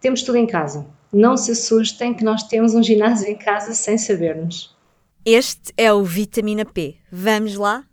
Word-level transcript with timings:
Temos 0.00 0.22
tudo 0.22 0.38
em 0.38 0.46
casa. 0.46 0.86
Não 1.12 1.36
se 1.36 1.52
assustem 1.52 2.12
que 2.12 2.24
nós 2.24 2.42
temos 2.44 2.74
um 2.74 2.82
ginásio 2.82 3.28
em 3.28 3.36
casa 3.36 3.72
sem 3.72 3.96
sabermos. 3.96 4.76
Este 5.24 5.72
é 5.76 5.92
o 5.92 6.04
Vitamina 6.04 6.64
P. 6.64 6.96
Vamos 7.10 7.56
lá? 7.56 7.84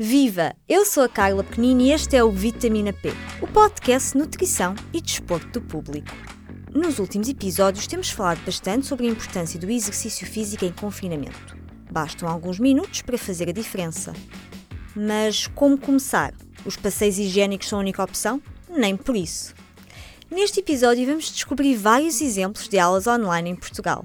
Viva! 0.00 0.54
Eu 0.68 0.84
sou 0.84 1.02
a 1.02 1.08
Carla 1.08 1.42
Pequenini 1.42 1.88
e 1.88 1.92
este 1.92 2.16
é 2.16 2.22
o 2.22 2.30
Vitamina 2.30 2.92
P, 2.92 3.12
o 3.42 3.48
podcast 3.48 4.16
Nutrição 4.16 4.74
e 4.92 5.00
Desporto 5.00 5.60
do 5.60 5.62
Público. 5.62 6.37
Nos 6.74 6.98
últimos 6.98 7.28
episódios 7.28 7.86
temos 7.86 8.10
falado 8.10 8.44
bastante 8.44 8.86
sobre 8.86 9.06
a 9.06 9.10
importância 9.10 9.58
do 9.58 9.70
exercício 9.70 10.26
físico 10.26 10.64
em 10.64 10.72
confinamento. 10.72 11.56
Bastam 11.90 12.28
alguns 12.28 12.58
minutos 12.58 13.00
para 13.00 13.16
fazer 13.16 13.48
a 13.48 13.52
diferença. 13.52 14.12
Mas 14.94 15.46
como 15.46 15.78
começar? 15.78 16.34
Os 16.66 16.76
passeios 16.76 17.18
higiênicos 17.18 17.68
são 17.68 17.78
a 17.78 17.82
única 17.82 18.02
opção? 18.02 18.42
Nem 18.68 18.96
por 18.96 19.16
isso. 19.16 19.54
Neste 20.30 20.60
episódio 20.60 21.06
vamos 21.06 21.32
descobrir 21.32 21.74
vários 21.74 22.20
exemplos 22.20 22.68
de 22.68 22.78
aulas 22.78 23.06
online 23.06 23.50
em 23.50 23.56
Portugal. 23.56 24.04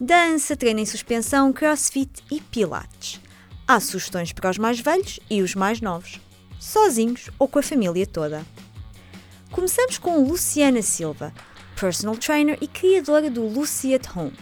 Dança, 0.00 0.56
treino 0.56 0.78
em 0.78 0.86
suspensão, 0.86 1.52
crossfit 1.52 2.22
e 2.30 2.40
pilates. 2.40 3.20
Há 3.66 3.80
sugestões 3.80 4.32
para 4.32 4.50
os 4.50 4.56
mais 4.56 4.78
velhos 4.78 5.18
e 5.28 5.42
os 5.42 5.56
mais 5.56 5.80
novos, 5.80 6.20
sozinhos 6.60 7.28
ou 7.38 7.48
com 7.48 7.58
a 7.58 7.62
família 7.62 8.06
toda. 8.06 8.46
Começamos 9.50 9.98
com 9.98 10.22
Luciana 10.22 10.82
Silva, 10.82 11.32
personal 11.78 12.16
trainer 12.16 12.58
e 12.60 12.66
criadora 12.66 13.30
do 13.30 13.46
Lucy 13.46 13.94
at 13.94 14.04
Home, 14.16 14.32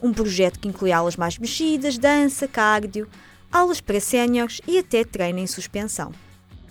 um 0.00 0.12
projeto 0.12 0.60
que 0.60 0.68
inclui 0.68 0.92
aulas 0.92 1.16
mais 1.16 1.36
mexidas, 1.36 1.98
dança, 1.98 2.46
cardio, 2.46 3.08
aulas 3.50 3.80
para 3.80 3.98
séniores 3.98 4.60
e 4.66 4.78
até 4.78 5.04
treino 5.04 5.40
em 5.40 5.46
suspensão. 5.46 6.12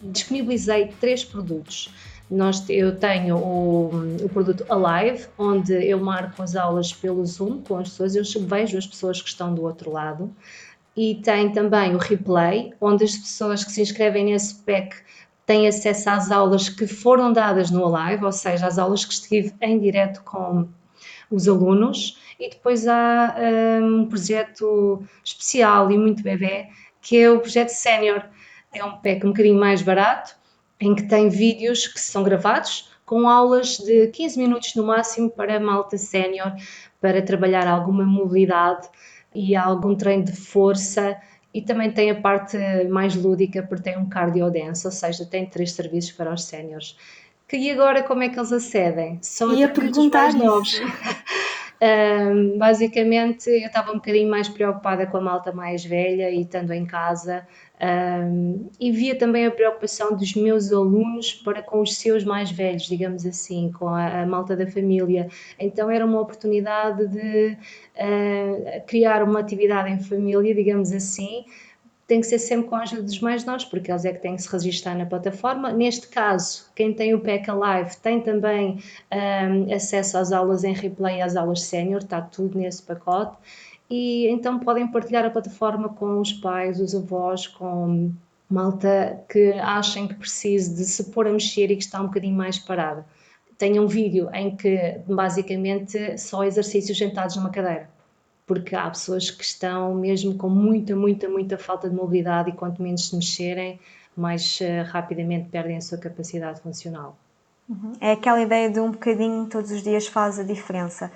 Disponibilizei 0.01 0.93
três 0.99 1.25
produtos. 1.25 1.89
Nós, 2.29 2.63
eu 2.69 2.95
tenho 2.97 3.37
o, 3.37 3.89
o, 4.23 4.29
produto 4.29 4.65
Alive, 4.69 5.27
onde 5.37 5.73
eu 5.73 5.99
marco 5.99 6.41
as 6.43 6.55
aulas 6.55 6.93
pelo 6.93 7.25
Zoom 7.25 7.61
com 7.61 7.77
as 7.77 7.89
pessoas, 7.89 8.15
eu 8.15 8.45
vejo 8.45 8.77
as 8.77 8.85
pessoas 8.85 9.21
que 9.21 9.29
estão 9.29 9.53
do 9.53 9.63
outro 9.63 9.91
lado 9.91 10.33
e 10.95 11.15
tem 11.15 11.51
também 11.51 11.95
o 11.95 11.97
replay, 11.97 12.73
onde 12.81 13.03
as 13.03 13.15
pessoas 13.15 13.63
que 13.63 13.71
se 13.71 13.81
inscrevem 13.81 14.25
nesse 14.25 14.55
pack 14.55 14.97
têm 15.47 15.65
acesso 15.65 16.09
às 16.09 16.29
aulas 16.29 16.67
que 16.67 16.85
foram 16.85 17.31
dadas 17.31 17.71
no 17.71 17.87
live, 17.87 18.25
ou 18.25 18.31
seja, 18.33 18.67
às 18.67 18.77
aulas 18.77 19.05
que 19.05 19.13
estive 19.13 19.53
em 19.61 19.79
direto 19.79 20.21
com 20.23 20.67
os 21.31 21.47
alunos. 21.47 22.19
E 22.37 22.49
depois 22.49 22.85
há 22.85 23.33
um, 23.81 24.01
um 24.01 24.05
projeto 24.05 25.01
especial 25.23 25.89
e 25.89 25.97
muito 25.97 26.21
bebê, 26.21 26.67
que 27.01 27.17
é 27.17 27.31
o 27.31 27.39
projeto 27.39 27.69
Sénior. 27.69 28.23
É 28.73 28.83
um 28.83 28.97
pack 28.97 29.25
um 29.25 29.29
bocadinho 29.29 29.57
mais 29.57 29.81
barato, 29.81 30.35
em 30.81 30.93
que 30.93 31.03
tem 31.03 31.29
vídeos 31.29 31.87
que 31.87 31.99
são 31.99 32.23
gravados, 32.23 32.91
com 33.05 33.29
aulas 33.29 33.77
de 33.77 34.07
15 34.07 34.37
minutos 34.37 34.75
no 34.75 34.85
máximo 34.85 35.31
para 35.31 35.61
malta 35.61 35.97
sénior, 35.97 36.51
para 36.99 37.21
trabalhar 37.21 37.65
alguma 37.65 38.03
mobilidade 38.03 38.89
e 39.33 39.55
algum 39.55 39.95
treino 39.95 40.25
de 40.25 40.35
força 40.35 41.17
e 41.57 41.61
também 41.63 41.91
tem 41.91 42.11
a 42.11 42.15
parte 42.15 42.55
mais 42.87 43.15
lúdica 43.15 43.63
porque 43.63 43.89
tem 43.89 43.97
um 43.97 44.07
cardio 44.07 44.51
dance, 44.51 44.85
ou 44.85 44.91
seja, 44.91 45.25
tem 45.25 45.43
três 45.43 45.71
serviços 45.71 46.11
para 46.11 46.31
os 46.31 46.43
séniores. 46.43 46.95
E 47.51 47.71
agora 47.71 48.03
como 48.03 48.21
é 48.21 48.29
que 48.29 48.37
eles 48.37 48.51
acedem? 48.51 49.17
São 49.23 49.51
Ia 49.55 49.67
perguntar 49.67 50.33
novos. 50.33 50.79
Um, 51.79 52.57
basicamente, 52.57 53.51
eu 53.51 53.67
estava 53.67 53.91
um 53.91 53.97
bocadinho 53.97 54.27
mais 54.27 54.49
preocupada 54.49 55.05
com 55.05 55.17
a 55.17 55.21
malta 55.21 55.51
mais 55.51 55.85
velha 55.85 56.27
e 56.31 56.41
estando 56.41 56.71
em 56.71 56.87
casa, 56.87 57.47
um, 57.79 58.69
e 58.79 58.91
via 58.91 59.15
também 59.15 59.45
a 59.45 59.51
preocupação 59.51 60.15
dos 60.15 60.33
meus 60.33 60.71
alunos 60.71 61.33
para 61.33 61.61
com 61.61 61.81
os 61.81 61.95
seus 61.95 62.23
mais 62.23 62.49
velhos, 62.49 62.83
digamos 62.83 63.25
assim, 63.25 63.71
com 63.71 63.87
a, 63.87 64.21
a 64.21 64.25
malta 64.25 64.55
da 64.55 64.65
família. 64.65 65.27
Então 65.59 65.89
era 65.89 66.05
uma 66.05 66.19
oportunidade 66.19 67.07
de 67.07 67.57
uh, 67.95 68.85
criar 68.87 69.23
uma 69.23 69.39
atividade 69.39 69.91
em 69.91 69.99
família, 69.99 70.55
digamos 70.55 70.91
assim, 70.91 71.45
tem 72.07 72.21
que 72.21 72.27
ser 72.27 72.39
sempre 72.39 72.69
com 72.69 72.75
a 72.75 72.83
ajuda 72.83 73.03
dos 73.03 73.19
mais 73.19 73.43
novos, 73.43 73.65
porque 73.65 73.91
eles 73.91 74.05
é 74.05 74.13
que 74.13 74.21
têm 74.21 74.37
que 74.37 74.41
se 74.41 74.49
registrar 74.49 74.95
na 74.95 75.05
plataforma. 75.05 75.73
Neste 75.73 76.07
caso, 76.07 76.65
quem 76.73 76.93
tem 76.93 77.13
o 77.13 77.19
PEC 77.19 77.51
Live 77.51 77.97
tem 77.97 78.21
também 78.21 78.81
um, 79.11 79.73
acesso 79.73 80.17
às 80.17 80.31
aulas 80.31 80.63
em 80.63 80.73
replay, 80.73 81.21
às 81.21 81.35
aulas 81.35 81.63
sénior, 81.63 82.01
está 82.01 82.21
tudo 82.21 82.57
nesse 82.57 82.81
pacote. 82.81 83.35
E 83.89 84.27
então 84.27 84.59
podem 84.59 84.87
partilhar 84.87 85.25
a 85.25 85.29
plataforma 85.29 85.89
com 85.89 86.19
os 86.19 86.33
pais, 86.33 86.79
os 86.79 86.93
avós, 86.93 87.47
com 87.47 88.11
malta 88.49 89.23
que 89.29 89.53
achem 89.53 90.07
que 90.07 90.15
precise 90.15 90.75
de 90.75 90.85
se 90.85 91.05
pôr 91.05 91.27
a 91.27 91.31
mexer 91.31 91.71
e 91.71 91.75
que 91.75 91.83
está 91.83 92.01
um 92.01 92.07
bocadinho 92.07 92.35
mais 92.35 92.57
parada. 92.59 93.05
Tem 93.57 93.79
um 93.79 93.87
vídeo 93.87 94.29
em 94.33 94.55
que 94.55 94.99
basicamente 95.07 96.17
só 96.17 96.43
exercícios 96.43 96.97
sentados 96.97 97.35
numa 97.35 97.49
cadeira 97.49 97.89
porque 98.47 98.73
há 98.73 98.89
pessoas 98.89 99.29
que 99.29 99.43
estão 99.43 99.93
mesmo 99.93 100.35
com 100.35 100.49
muita, 100.49 100.95
muita, 100.95 101.27
muita 101.27 101.57
falta 101.57 101.89
de 101.89 101.95
mobilidade 101.95 102.49
e 102.49 102.53
quanto 102.53 102.81
menos 102.81 103.09
se 103.09 103.15
mexerem, 103.15 103.77
mais 104.15 104.59
uh, 104.61 104.89
rapidamente 104.89 105.49
perdem 105.49 105.75
a 105.75 105.81
sua 105.81 105.97
capacidade 105.97 106.61
funcional. 106.61 107.17
Uhum. 107.69 107.91
É 107.99 108.13
aquela 108.13 108.41
ideia 108.41 108.69
de 108.71 108.79
um 108.79 108.91
bocadinho 108.91 109.45
todos 109.47 109.69
os 109.69 109.83
dias 109.83 110.07
faz 110.07 110.39
a 110.39 110.43
diferença. 110.43 111.11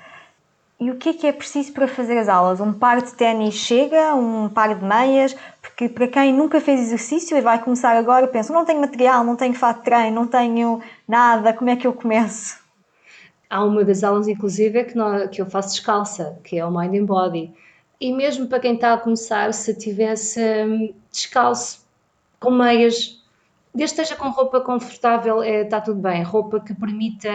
E 0.81 0.90
o 0.90 0.96
que 0.96 1.09
é 1.09 1.14
que 1.14 1.28
é 1.28 1.31
preciso 1.31 1.72
para 1.74 1.88
fazer 1.88 2.18
as 2.18 2.28
aulas? 2.28 2.59
Um 2.59 2.74
par 2.74 3.03
de 3.03 3.14
ténis 3.14 3.53
chega? 3.53 4.16
Um 4.16 4.50
par 4.50 4.74
de 4.74 4.84
meias? 4.84 5.36
Porque 5.62 5.88
para 5.88 6.08
quem 6.08 6.34
nunca 6.34 6.59
fez 6.59 6.81
exercício 6.81 7.38
e 7.38 7.42
vai 7.42 7.64
começar 7.64 7.96
agora, 7.96 8.28
pensa, 8.28 8.52
não 8.52 8.66
tenho 8.66 8.81
material, 8.81 9.24
não 9.24 9.36
tenho 9.36 9.53
fato 9.53 9.78
de 9.78 9.84
treino, 9.84 10.16
não 10.16 10.25
tenho 10.25 10.81
nada, 11.08 11.53
como 11.53 11.69
é 11.69 11.75
que 11.75 11.86
eu 11.86 11.94
começo? 11.94 12.59
Há 13.47 13.64
uma 13.64 13.86
das 13.86 14.03
aulas, 14.03 14.28
inclusive, 14.28 14.84
que, 14.86 14.97
nós, 14.97 15.30
que 15.30 15.40
eu 15.40 15.46
faço 15.46 15.75
descalça, 15.75 16.40
que 16.44 16.58
é 16.58 16.66
o 16.66 16.75
Mind 16.75 16.96
and 16.96 17.06
Body. 17.06 17.53
E 18.00 18.12
mesmo 18.12 18.48
para 18.48 18.59
quem 18.59 18.74
está 18.74 18.94
a 18.94 18.98
começar, 18.98 19.53
se 19.53 19.75
tivesse 19.75 20.42
hum, 20.66 20.96
descalço, 21.12 21.86
com 22.40 22.50
meias, 22.50 23.22
desde 23.72 23.96
que 23.96 24.02
esteja 24.02 24.19
com 24.19 24.30
roupa 24.30 24.59
confortável, 24.59 25.44
é, 25.44 25.62
está 25.62 25.80
tudo 25.80 26.02
bem. 26.02 26.24
Roupa 26.24 26.59
que 26.59 26.74
permita 26.74 27.30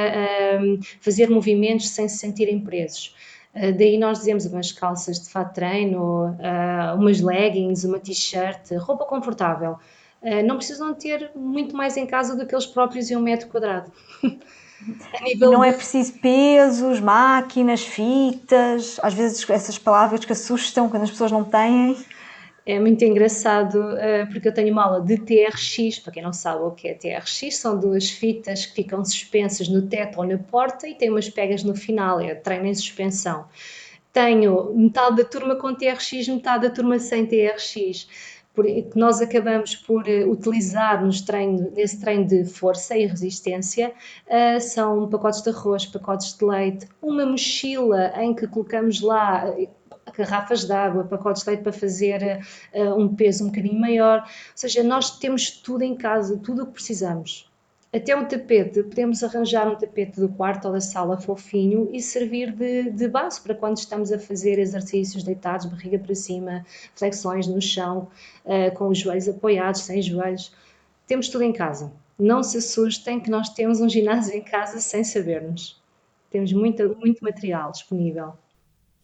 um, 0.61 0.81
fazer 1.01 1.31
movimentos 1.31 1.91
sem 1.91 2.09
se 2.09 2.19
sentirem 2.19 2.59
presos. 2.59 3.15
Uh, 3.57 3.73
daí 3.77 3.97
nós 3.97 4.19
dizemos 4.19 4.45
umas 4.45 4.71
calças 4.71 5.19
de 5.19 5.31
fato 5.31 5.55
treino, 5.55 6.27
uh, 6.27 6.95
umas 6.95 7.21
leggings, 7.21 7.85
uma 7.85 7.99
t-shirt, 7.99 8.71
roupa 8.79 9.07
confortável. 9.07 9.79
Uh, 10.21 10.47
não 10.47 10.57
precisam 10.57 10.93
ter 10.93 11.31
muito 11.35 11.75
mais 11.75 11.97
em 11.97 12.07
casa 12.07 12.37
do 12.37 12.47
que 12.47 12.55
eles 12.55 12.67
próprios 12.67 13.11
e 13.11 13.17
um 13.17 13.21
metro 13.21 13.49
quadrado. 13.49 13.91
não 15.41 15.65
é 15.65 15.73
preciso 15.73 16.13
pesos, 16.21 17.01
máquinas, 17.01 17.81
fitas, 17.83 18.99
às 19.03 19.15
vezes 19.15 19.49
essas 19.49 19.79
palavras 19.79 20.25
que 20.25 20.33
assustam 20.33 20.89
quando 20.89 21.05
as 21.05 21.11
pessoas 21.11 21.33
não 21.33 21.43
têm. 21.43 21.97
É 22.69 22.81
muito 22.81 23.05
engraçado 23.05 23.97
eh, 23.97 24.27
porque 24.27 24.49
eu 24.49 24.53
tenho 24.53 24.73
uma 24.73 24.83
aula 24.83 25.01
de 25.01 25.19
TRX, 25.19 26.01
para 26.01 26.13
quem 26.13 26.21
não 26.21 26.33
sabe 26.33 26.65
o 26.65 26.73
que 26.73 26.89
é 26.89 26.95
TRX, 26.95 27.57
são 27.59 27.79
duas 27.79 28.11
fitas 28.11 28.67
que 28.67 28.75
ficam 28.75 29.05
suspensas 29.05 29.69
no 29.69 29.83
teto 29.83 30.19
ou 30.19 30.27
na 30.27 30.37
porta 30.37 30.89
e 30.89 30.95
tem 30.97 31.09
umas 31.09 31.31
pegas 31.31 31.63
no 31.63 31.77
final, 31.77 32.19
é 32.19 32.35
treino 32.35 32.67
em 32.67 32.75
suspensão. 32.75 33.45
Tenho 34.13 34.75
metade 34.75 35.19
da 35.19 35.25
turma 35.25 35.55
com 35.55 35.73
TRX, 35.75 36.27
metade 36.27 36.69
da 36.69 36.75
turma 36.75 36.99
sem 36.99 37.25
TRX 37.25 38.09
que 38.63 38.99
nós 38.99 39.21
acabamos 39.21 39.77
por 39.77 40.09
eh, 40.09 40.25
utilizar 40.25 41.05
nos 41.05 41.21
treino, 41.21 41.71
nesse 41.73 42.01
treino 42.01 42.27
de 42.27 42.45
força 42.45 42.97
e 42.97 43.07
resistência 43.07 43.93
uh, 44.27 44.61
são 44.61 45.09
pacotes 45.09 45.43
de 45.43 45.51
arroz, 45.51 45.85
pacotes 45.85 46.37
de 46.37 46.45
leite, 46.45 46.89
uma 47.03 47.27
mochila 47.27 48.13
em 48.17 48.35
que 48.35 48.47
colocamos 48.47 49.01
lá 49.01 49.55
garrafas 50.15 50.65
de 50.65 50.73
água, 50.73 51.05
pacotes 51.05 51.43
de 51.43 51.51
leite 51.51 51.63
para 51.63 51.73
fazer 51.73 52.41
uh, 52.75 52.95
um 53.01 53.15
peso 53.15 53.45
um 53.45 53.49
bocadinho 53.49 53.81
maior. 53.81 54.21
Ou 54.21 54.27
seja, 54.55 54.83
nós 54.83 55.19
temos 55.19 55.51
tudo 55.51 55.83
em 55.83 55.97
casa, 55.97 56.39
tudo 56.39 56.63
o 56.63 56.67
que 56.67 56.73
precisamos. 56.73 57.51
Até 57.93 58.15
um 58.15 58.27
tapete, 58.27 58.83
podemos 58.83 59.23
arranjar 59.23 59.67
um 59.69 59.77
tapete 59.77 60.21
do 60.21 60.29
quarto 60.29 60.67
ou 60.67 60.73
da 60.73 60.81
sala 60.81 61.19
fofinho 61.19 61.89
e 61.93 62.03
servir 62.03 62.53
de, 62.53 62.91
de 62.91 63.09
base 63.09 63.41
para 63.41 63.55
quando 63.55 63.79
estamos 63.79 64.13
a 64.13 64.19
fazer 64.19 64.59
exercícios 64.59 65.23
deitados, 65.23 65.67
barriga 65.67 65.99
para 65.99 66.15
cima, 66.15 66.67
flexões 66.95 67.47
no 67.47 67.63
chão, 67.63 68.09
uh, 68.45 68.75
com 68.77 68.89
os 68.89 68.99
joelhos 68.99 69.29
apoiados, 69.29 69.83
sem 69.83 70.03
joelhos. 70.03 70.53
Temos 71.07 71.29
tudo 71.29 71.45
em 71.45 71.53
casa. 71.53 71.91
Não 72.19 72.43
se 72.43 72.59
assustem 72.59 73.21
que 73.21 73.31
nós 73.31 73.51
temos 73.51 73.81
um 73.81 73.89
ginásio 73.89 74.35
em 74.35 74.43
casa 74.43 74.81
sem 74.81 75.05
sabermos. 75.05 75.81
Temos 76.31 76.53
muito, 76.53 76.97
muito 76.99 77.25
material 77.25 77.71
disponível. 77.71 78.35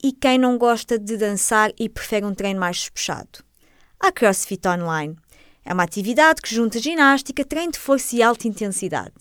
E 0.04 0.10
quem 0.10 0.36
não 0.36 0.58
gosta 0.58 0.98
de 0.98 1.16
dançar 1.16 1.72
e 1.78 1.88
prefere 1.88 2.26
um 2.26 2.34
treino 2.34 2.58
mais 2.58 2.76
despechado? 2.76 3.38
Há 4.00 4.10
CrossFit 4.10 4.66
Online 4.66 5.16
é 5.64 5.72
uma 5.72 5.84
atividade 5.84 6.42
que 6.42 6.52
junta 6.52 6.80
ginástica, 6.80 7.44
treino 7.44 7.70
de 7.70 7.78
força 7.78 8.16
e 8.16 8.22
alta 8.22 8.48
intensidade. 8.48 9.14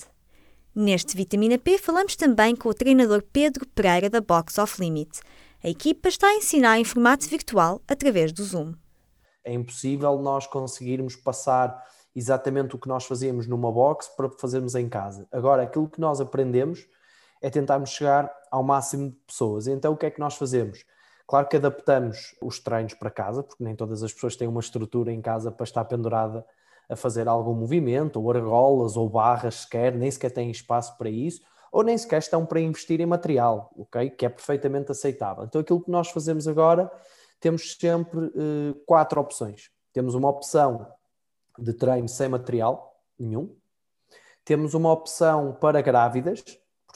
Neste 0.73 1.15
Vitamina 1.15 1.59
P 1.59 1.77
falamos 1.77 2.15
também 2.15 2.55
com 2.55 2.67
o 2.67 2.73
treinador 2.73 3.21
Pedro 3.31 3.67
Pereira 3.67 4.09
da 4.09 4.21
Box 4.21 4.57
Off 4.57 4.81
Limit, 4.81 5.19
A 5.63 5.69
equipa 5.69 6.09
está 6.09 6.25
a 6.25 6.33
ensinar 6.33 6.79
em 6.79 6.83
formato 6.83 7.29
virtual 7.29 7.79
através 7.87 8.31
do 8.31 8.43
Zoom. 8.43 8.73
É 9.43 9.53
impossível 9.53 10.17
nós 10.19 10.47
conseguirmos 10.47 11.15
passar 11.15 11.79
exatamente 12.15 12.75
o 12.75 12.79
que 12.79 12.87
nós 12.87 13.05
fazíamos 13.05 13.45
numa 13.45 13.71
box 13.71 14.09
para 14.17 14.31
fazermos 14.31 14.73
em 14.73 14.89
casa. 14.89 15.27
Agora, 15.31 15.61
aquilo 15.61 15.87
que 15.87 16.01
nós 16.01 16.19
aprendemos 16.19 16.87
é 17.39 17.51
tentarmos 17.51 17.91
chegar 17.91 18.31
ao 18.51 18.61
máximo 18.61 19.09
de 19.09 19.15
pessoas. 19.25 19.65
Então, 19.67 19.93
o 19.93 19.97
que 19.97 20.05
é 20.05 20.11
que 20.11 20.19
nós 20.19 20.35
fazemos? 20.35 20.83
Claro 21.25 21.47
que 21.47 21.55
adaptamos 21.55 22.35
os 22.41 22.59
treinos 22.59 22.93
para 22.93 23.09
casa, 23.09 23.41
porque 23.41 23.63
nem 23.63 23.73
todas 23.73 24.03
as 24.03 24.13
pessoas 24.13 24.35
têm 24.35 24.49
uma 24.49 24.59
estrutura 24.59 25.13
em 25.13 25.21
casa 25.21 25.49
para 25.49 25.63
estar 25.63 25.85
pendurada 25.85 26.45
a 26.89 26.95
fazer 26.97 27.27
algum 27.29 27.53
movimento, 27.53 28.21
ou 28.21 28.29
argolas, 28.29 28.97
ou 28.97 29.09
barras 29.09 29.61
sequer, 29.61 29.95
nem 29.95 30.11
sequer 30.11 30.31
têm 30.31 30.51
espaço 30.51 30.97
para 30.97 31.09
isso, 31.09 31.41
ou 31.71 31.83
nem 31.83 31.97
sequer 31.97 32.19
estão 32.19 32.45
para 32.45 32.59
investir 32.59 32.99
em 32.99 33.05
material, 33.05 33.71
ok? 33.77 34.09
Que 34.09 34.25
é 34.25 34.29
perfeitamente 34.29 34.91
aceitável. 34.91 35.45
Então, 35.45 35.61
aquilo 35.61 35.81
que 35.81 35.89
nós 35.89 36.09
fazemos 36.09 36.49
agora, 36.49 36.91
temos 37.39 37.77
sempre 37.79 38.25
uh, 38.25 38.75
quatro 38.85 39.21
opções. 39.21 39.71
Temos 39.93 40.15
uma 40.15 40.29
opção 40.29 40.85
de 41.57 41.73
treino 41.73 42.09
sem 42.09 42.27
material 42.27 42.99
nenhum. 43.17 43.55
Temos 44.43 44.73
uma 44.73 44.91
opção 44.91 45.53
para 45.61 45.81
grávidas, 45.81 46.43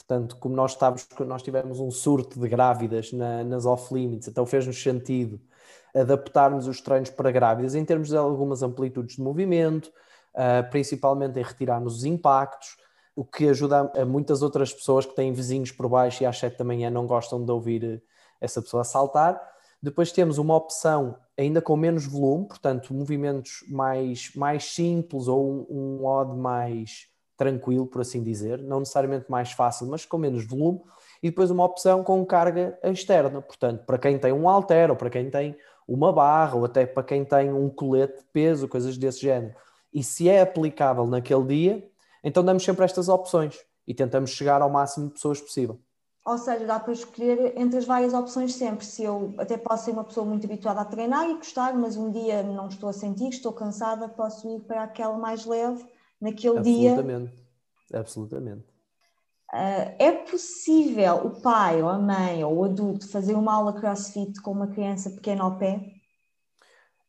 portanto, 0.06 0.36
como 0.36 0.54
nós, 0.54 0.72
estávamos, 0.72 1.06
nós 1.26 1.42
tivemos 1.42 1.80
um 1.80 1.90
surto 1.90 2.38
de 2.38 2.48
grávidas 2.48 3.12
na, 3.12 3.42
nas 3.42 3.66
off-limits, 3.66 4.28
então 4.28 4.46
fez-nos 4.46 4.80
sentido 4.80 5.40
adaptarmos 5.94 6.68
os 6.68 6.80
treinos 6.80 7.10
para 7.10 7.30
grávidas 7.30 7.74
em 7.74 7.84
termos 7.84 8.08
de 8.08 8.16
algumas 8.16 8.62
amplitudes 8.62 9.16
de 9.16 9.22
movimento, 9.22 9.86
uh, 10.34 10.70
principalmente 10.70 11.38
em 11.38 11.42
retirarmos 11.42 11.96
os 11.96 12.04
impactos, 12.04 12.76
o 13.16 13.24
que 13.24 13.48
ajuda 13.48 13.90
a, 13.94 14.04
muitas 14.04 14.42
outras 14.42 14.72
pessoas 14.72 15.06
que 15.06 15.16
têm 15.16 15.32
vizinhos 15.32 15.72
por 15.72 15.88
baixo 15.88 16.22
e 16.22 16.26
às 16.26 16.38
7 16.38 16.58
da 16.58 16.64
manhã 16.64 16.90
não 16.90 17.06
gostam 17.06 17.42
de 17.42 17.50
ouvir 17.50 17.82
eh, 17.82 18.00
essa 18.40 18.60
pessoa 18.60 18.84
saltar. 18.84 19.40
Depois 19.82 20.12
temos 20.12 20.36
uma 20.36 20.54
opção 20.54 21.16
ainda 21.36 21.62
com 21.62 21.76
menos 21.76 22.06
volume, 22.06 22.46
portanto, 22.46 22.92
movimentos 22.92 23.64
mais, 23.68 24.32
mais 24.34 24.64
simples 24.64 25.28
ou 25.28 25.66
um, 25.70 26.00
um 26.00 26.04
odd 26.04 26.36
mais 26.36 27.08
tranquilo, 27.36 27.86
por 27.86 28.00
assim 28.00 28.22
dizer, 28.22 28.62
não 28.62 28.80
necessariamente 28.80 29.30
mais 29.30 29.52
fácil, 29.52 29.86
mas 29.86 30.04
com 30.04 30.18
menos 30.18 30.46
volume, 30.46 30.80
e 31.22 31.30
depois 31.30 31.50
uma 31.50 31.64
opção 31.64 32.02
com 32.02 32.24
carga 32.24 32.78
externa, 32.82 33.40
portanto, 33.40 33.84
para 33.84 33.98
quem 33.98 34.18
tem 34.18 34.32
um 34.32 34.48
halter 34.48 34.90
ou 34.90 34.96
para 34.96 35.10
quem 35.10 35.30
tem 35.30 35.56
uma 35.86 36.12
barra 36.12 36.56
ou 36.56 36.64
até 36.64 36.84
para 36.84 37.02
quem 37.02 37.24
tem 37.24 37.52
um 37.52 37.68
colete 37.68 38.18
de 38.18 38.24
peso, 38.32 38.68
coisas 38.68 38.98
desse 38.98 39.20
género. 39.20 39.54
E 39.92 40.02
se 40.02 40.28
é 40.28 40.40
aplicável 40.42 41.06
naquele 41.06 41.44
dia, 41.44 41.90
então 42.22 42.44
damos 42.44 42.64
sempre 42.64 42.84
estas 42.84 43.08
opções 43.08 43.58
e 43.86 43.94
tentamos 43.94 44.30
chegar 44.30 44.60
ao 44.60 44.68
máximo 44.68 45.06
de 45.06 45.14
pessoas 45.14 45.40
possível. 45.40 45.78
Ou 46.24 46.36
seja, 46.38 46.66
dá 46.66 46.80
para 46.80 46.92
escolher 46.92 47.52
entre 47.56 47.78
as 47.78 47.84
várias 47.84 48.12
opções 48.12 48.52
sempre. 48.52 48.84
Se 48.84 49.04
eu 49.04 49.32
até 49.38 49.56
posso 49.56 49.84
ser 49.84 49.92
uma 49.92 50.02
pessoa 50.02 50.26
muito 50.26 50.44
habituada 50.44 50.80
a 50.80 50.84
treinar 50.84 51.30
e 51.30 51.34
gostar, 51.34 51.72
mas 51.74 51.96
um 51.96 52.10
dia 52.10 52.42
não 52.42 52.66
estou 52.66 52.88
a 52.88 52.92
sentir, 52.92 53.28
estou 53.28 53.52
cansada, 53.52 54.08
posso 54.08 54.48
ir 54.50 54.60
para 54.60 54.82
aquela 54.82 55.16
mais 55.16 55.46
leve 55.46 55.86
naquele 56.20 56.58
absolutamente, 56.58 57.32
dia. 57.32 58.00
Absolutamente. 58.00 58.76
Uh, 59.52 59.94
é 59.98 60.12
possível 60.12 61.14
o 61.26 61.40
pai 61.40 61.80
ou 61.80 61.88
a 61.88 61.98
mãe 61.98 62.42
ou 62.42 62.56
o 62.56 62.64
adulto 62.64 63.08
fazer 63.08 63.34
uma 63.34 63.54
aula 63.54 63.72
crossfit 63.72 64.40
com 64.42 64.50
uma 64.50 64.66
criança 64.66 65.08
pequena 65.10 65.44
ao 65.44 65.56
pé? 65.56 65.80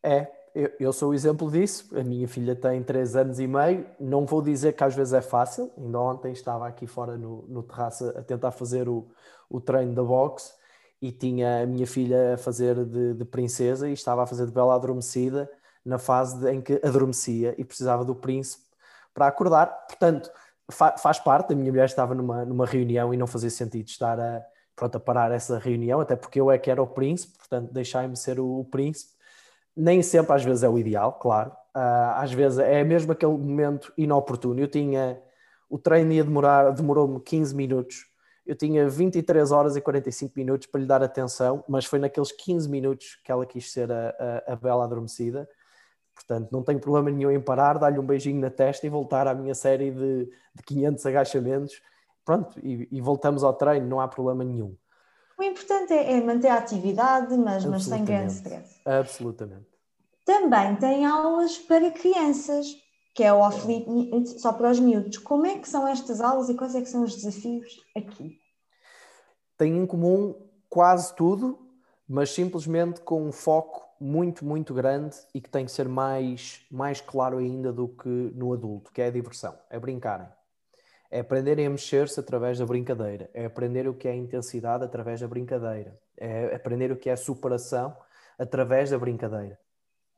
É, 0.04 0.32
eu, 0.54 0.72
eu, 0.80 0.94
sou 0.94 1.10
o 1.10 1.14
exemplo 1.14 1.50
disso. 1.50 1.98
A 1.98 2.04
minha 2.04 2.28
filha 2.28 2.56
tem 2.56 2.84
3 2.84 3.16
anos 3.16 3.40
e 3.40 3.48
meio. 3.48 3.88
Não 4.00 4.26
vou 4.26 4.42
dizer 4.42 4.74
que 4.74 4.84
às 4.84 4.94
vezes 4.94 5.14
é 5.14 5.22
fácil. 5.22 5.72
Ainda 5.78 6.00
ontem 6.00 6.32
estava 6.32 6.68
aqui 6.68 6.86
fora 6.86 7.18
no, 7.18 7.44
no 7.48 7.64
terraço 7.64 8.08
a 8.10 8.22
tentar 8.22 8.52
fazer 8.52 8.88
o, 8.88 9.08
o 9.50 9.60
treino 9.60 9.94
da 9.96 10.04
boxe 10.04 10.54
e 11.02 11.12
tinha 11.12 11.64
a 11.64 11.66
minha 11.66 11.88
filha 11.88 12.36
a 12.36 12.38
fazer 12.38 12.86
de, 12.86 13.14
de 13.16 13.26
princesa 13.26 13.90
e 13.90 13.94
estava 13.94 14.24
a 14.24 14.28
fazer 14.28 14.46
de 14.46 14.52
bela 14.52 14.76
adormecida 14.76 15.50
na 15.84 15.98
fase 15.98 16.40
de, 16.40 16.52
em 16.52 16.62
que 16.62 16.80
adormecia 16.84 17.56
e 17.58 17.64
precisava 17.64 18.06
do 18.06 18.16
príncipe 18.16 18.67
para 19.18 19.28
acordar. 19.28 19.66
Portanto, 19.88 20.32
fa 20.72 20.96
faz 20.96 21.20
parte, 21.20 21.52
a 21.52 21.56
minha 21.56 21.72
mulher 21.72 21.86
estava 21.86 22.14
numa, 22.14 22.46
numa 22.46 22.68
reunião 22.68 23.12
e 23.12 23.18
não 23.18 23.26
fazia 23.26 23.50
sentido 23.50 23.88
estar 23.88 24.20
a, 24.20 24.44
pronto, 24.76 24.96
a 24.96 25.00
parar 25.00 25.32
essa 25.32 25.58
reunião, 25.58 26.00
até 26.00 26.16
porque 26.16 26.40
eu 26.40 26.52
é 26.52 26.58
que 26.60 26.70
era 26.70 26.82
o 26.82 26.86
príncipe, 26.86 27.36
portanto 27.36 27.74
deixai-me 27.74 28.16
ser 28.16 28.40
o, 28.40 28.60
o, 28.60 28.66
príncipe. 28.66 29.12
Nem 29.76 30.04
sempre 30.04 30.34
às 30.36 30.44
vezes 30.44 30.64
é 30.64 30.70
o 30.70 30.78
ideal, 30.78 31.14
claro. 31.14 31.50
Uh, 31.76 32.14
às 32.16 32.32
vezes 32.32 32.60
é 32.60 32.84
mesmo 32.84 33.12
aquele 33.12 33.32
momento 33.32 33.92
inoportuno. 33.98 34.60
Eu 34.60 34.68
tinha, 34.68 35.20
o 35.68 35.80
treino 35.80 36.12
ia 36.12 36.24
demorar, 36.24 36.72
demorou-me 36.72 37.20
15 37.20 37.56
minutos, 37.56 38.06
eu 38.46 38.56
tinha 38.56 38.88
23 38.88 39.52
horas 39.52 39.76
e 39.76 39.82
45 39.82 40.34
minutos 40.36 40.68
para 40.68 40.80
lhe 40.80 40.88
dar 40.88 41.02
atenção, 41.02 41.64
mas 41.68 41.86
foi 41.86 41.98
naqueles 41.98 42.32
15 42.32 42.70
minutos 42.70 43.20
que 43.24 43.32
ela 43.32 43.48
quis 43.48 43.72
ser 43.72 43.92
a, 43.92 44.44
a, 44.48 44.54
a 44.54 44.56
bela 44.56 44.84
adormecida 44.84 45.50
Portanto, 46.18 46.50
não 46.52 46.64
tenho 46.64 46.80
problema 46.80 47.12
nenhum 47.12 47.30
em 47.30 47.40
parar, 47.40 47.78
dar-lhe 47.78 48.00
um 48.00 48.06
beijinho 48.06 48.42
na 48.42 48.50
testa 48.50 48.88
e 48.88 48.90
voltar 48.90 49.28
à 49.28 49.36
minha 49.36 49.54
série 49.54 49.92
de, 49.92 50.26
de 50.26 50.64
500 50.66 51.06
agachamentos. 51.06 51.82
Pronto, 52.26 52.60
e, 52.60 52.88
e, 52.92 53.00
voltamos 53.00 53.44
ao 53.44 53.54
treino, 53.54 53.88
não 53.88 54.02
há 54.02 54.08
problema 54.08 54.44
nenhum. 54.44 54.76
O 55.38 55.44
importante 55.44 55.94
é, 55.94 56.14
é 56.14 56.22
manter 56.22 56.48
a 56.48 56.56
atividade, 56.56 57.38
mas, 57.38 57.64
mas 57.66 57.84
sem 57.84 58.04
grande 58.04 58.34
stress. 58.34 58.82
Absolutamente. 58.84 59.68
Também 60.26 60.76
tem 60.78 61.06
aulas 61.06 61.58
para 61.60 61.92
crianças, 61.92 62.66
que 63.14 63.24
é 63.24 63.32
o 63.32 63.40
off-limit 63.40 64.42
só 64.42 64.52
para 64.52 64.72
os 64.72 64.80
miúdos. 64.80 65.20
Como 65.20 65.46
é 65.46 65.60
que 65.60 65.70
são 65.70 65.88
estas 65.88 66.20
aulas 66.20 66.50
e 66.50 66.56
quais 66.56 66.74
é 66.74 66.82
que 66.82 66.90
são 66.90 67.04
os 67.04 67.16
desafios 67.16 67.80
aqui? 67.96 68.40
Tem 69.56 69.78
em 69.78 69.86
comum 69.86 70.36
quase 70.68 71.16
tudo, 71.16 71.60
mas 72.10 72.32
simplesmente 72.32 73.02
com 73.02 73.24
um 73.24 73.32
foco 73.32 73.87
muito, 74.00 74.46
muito 74.46 74.74
grande 74.74 75.16
e 75.34 75.42
que 75.42 75.50
tem 75.50 75.66
que 75.66 75.72
ser 75.72 75.88
mais, 75.88 76.66
mais 76.72 77.02
claro 77.02 77.38
ainda 77.38 77.72
do 77.72 77.88
que 77.88 78.10
no 78.36 78.54
adulto, 78.54 78.92
que 78.92 79.02
é 79.02 79.08
a 79.08 79.12
diversão, 79.12 79.58
é 79.70 79.80
brincarem. 79.80 80.28
É 81.10 81.22
aprenderem 81.22 81.66
a 81.66 81.70
mexer-se 81.70 82.20
através 82.20 82.60
da 82.60 82.66
brincadeira, 82.66 83.30
é 83.34 83.46
aprender 83.46 83.88
o 83.88 83.94
que 83.94 84.08
é 84.08 84.16
intensidade 84.16 84.84
através 84.84 85.22
da 85.22 85.28
brincadeira, 85.28 85.98
é 86.18 86.54
aprender 86.54 86.92
o 86.92 86.98
que 86.98 87.10
é 87.10 87.16
superação 87.16 87.96
através 88.38 88.90
da 88.90 89.00
brincadeira. 89.00 89.58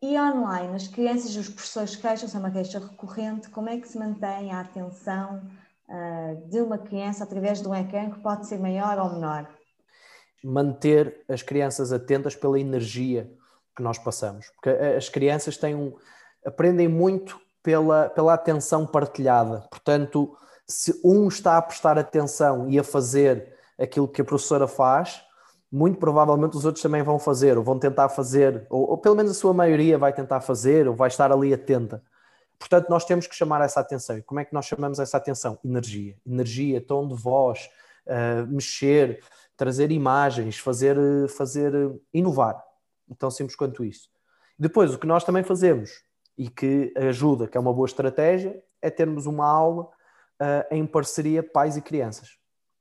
E 0.01 0.17
online, 0.17 0.75
as 0.75 0.87
crianças 0.87 1.35
e 1.35 1.39
os 1.39 1.49
professores 1.49 1.95
queixam-se, 1.95 2.35
é 2.35 2.39
uma 2.39 2.49
queixa 2.49 2.79
recorrente, 2.79 3.49
como 3.49 3.69
é 3.69 3.77
que 3.77 3.87
se 3.87 3.99
mantém 3.99 4.51
a 4.51 4.61
atenção 4.61 5.45
uh, 5.89 6.49
de 6.49 6.61
uma 6.61 6.77
criança 6.77 7.23
através 7.23 7.61
de 7.61 7.67
um 7.67 7.75
ecrã 7.75 8.09
que 8.09 8.19
pode 8.21 8.47
ser 8.47 8.59
maior 8.59 8.97
ou 8.97 9.13
menor? 9.13 9.47
Manter 10.41 11.25
as 11.27 11.43
crianças 11.43 11.91
atentas 11.91 12.33
pela 12.33 12.57
energia 12.57 13.29
que 13.79 13.83
nós 13.83 13.97
passamos. 13.97 14.47
Porque 14.49 14.69
as 14.69 15.07
crianças 15.07 15.57
têm 15.57 15.73
um, 15.73 15.95
aprendem 16.45 16.87
muito 16.87 17.39
pela, 17.63 18.09
pela 18.09 18.33
atenção 18.33 18.85
partilhada. 18.85 19.65
Portanto, 19.71 20.35
se 20.67 20.99
um 21.03 21.29
está 21.29 21.57
a 21.57 21.61
prestar 21.61 21.97
atenção 21.97 22.69
e 22.69 22.77
a 22.77 22.83
fazer 22.83 23.55
aquilo 23.79 24.07
que 24.07 24.21
a 24.21 24.25
professora 24.25 24.67
faz, 24.67 25.21
muito 25.71 25.97
provavelmente 25.97 26.57
os 26.57 26.65
outros 26.65 26.83
também 26.83 27.01
vão 27.01 27.17
fazer, 27.17 27.57
ou 27.57 27.63
vão 27.63 27.79
tentar 27.79 28.09
fazer, 28.09 28.67
ou, 28.69 28.91
ou, 28.91 28.97
pelo 28.97 29.15
menos 29.15 29.31
a 29.31 29.35
sua 29.35 29.53
maioria 29.53 29.97
vai 29.97 30.11
tentar 30.11 30.41
fazer, 30.41 30.87
ou 30.87 30.93
vai 30.93 31.07
estar 31.07 31.31
ali 31.31 31.53
atenta. 31.53 32.03
Portanto, 32.57 32.89
nós 32.89 33.05
temos 33.05 33.27
que 33.27 33.35
chamar 33.35 33.61
essa 33.61 33.79
atenção. 33.79 34.17
E 34.17 34.21
como 34.21 34.41
é 34.41 34.45
que 34.45 34.53
nós 34.53 34.65
chamamos 34.65 34.99
essa 34.99 35.15
atenção? 35.15 35.57
Energia. 35.63 36.17
Energia, 36.27 36.81
tom 36.81 37.07
de 37.07 37.15
voz, 37.15 37.69
uh, 38.05 38.45
mexer, 38.47 39.23
trazer 39.55 39.89
imagens, 39.91 40.57
fazer, 40.57 40.97
fazer 41.29 41.71
inovar 42.13 42.61
tão 43.15 43.31
simples 43.31 43.55
quanto 43.55 43.83
isso. 43.83 44.09
Depois, 44.57 44.93
o 44.93 44.99
que 44.99 45.07
nós 45.07 45.23
também 45.23 45.43
fazemos 45.43 46.03
e 46.37 46.49
que 46.49 46.93
ajuda, 46.95 47.47
que 47.47 47.57
é 47.57 47.59
uma 47.59 47.73
boa 47.73 47.85
estratégia, 47.85 48.61
é 48.81 48.89
termos 48.89 49.25
uma 49.25 49.45
aula 49.45 49.83
uh, 49.83 50.65
em 50.71 50.85
parceria 50.85 51.43
pais 51.43 51.77
e 51.77 51.81
crianças. 51.81 52.37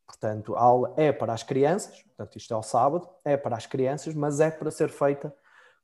Portanto, 0.06 0.56
a 0.56 0.61
aula 0.61 0.94
é 0.97 1.12
para 1.12 1.32
as 1.32 1.42
crianças, 1.42 2.02
portanto, 2.02 2.37
isto 2.37 2.52
é 2.52 2.56
ao 2.56 2.62
sábado, 2.62 3.08
é 3.25 3.37
para 3.37 3.56
as 3.56 3.66
crianças, 3.66 4.14
mas 4.14 4.40
é 4.40 4.50
para 4.50 4.70
ser 4.70 4.88
feita 4.88 5.35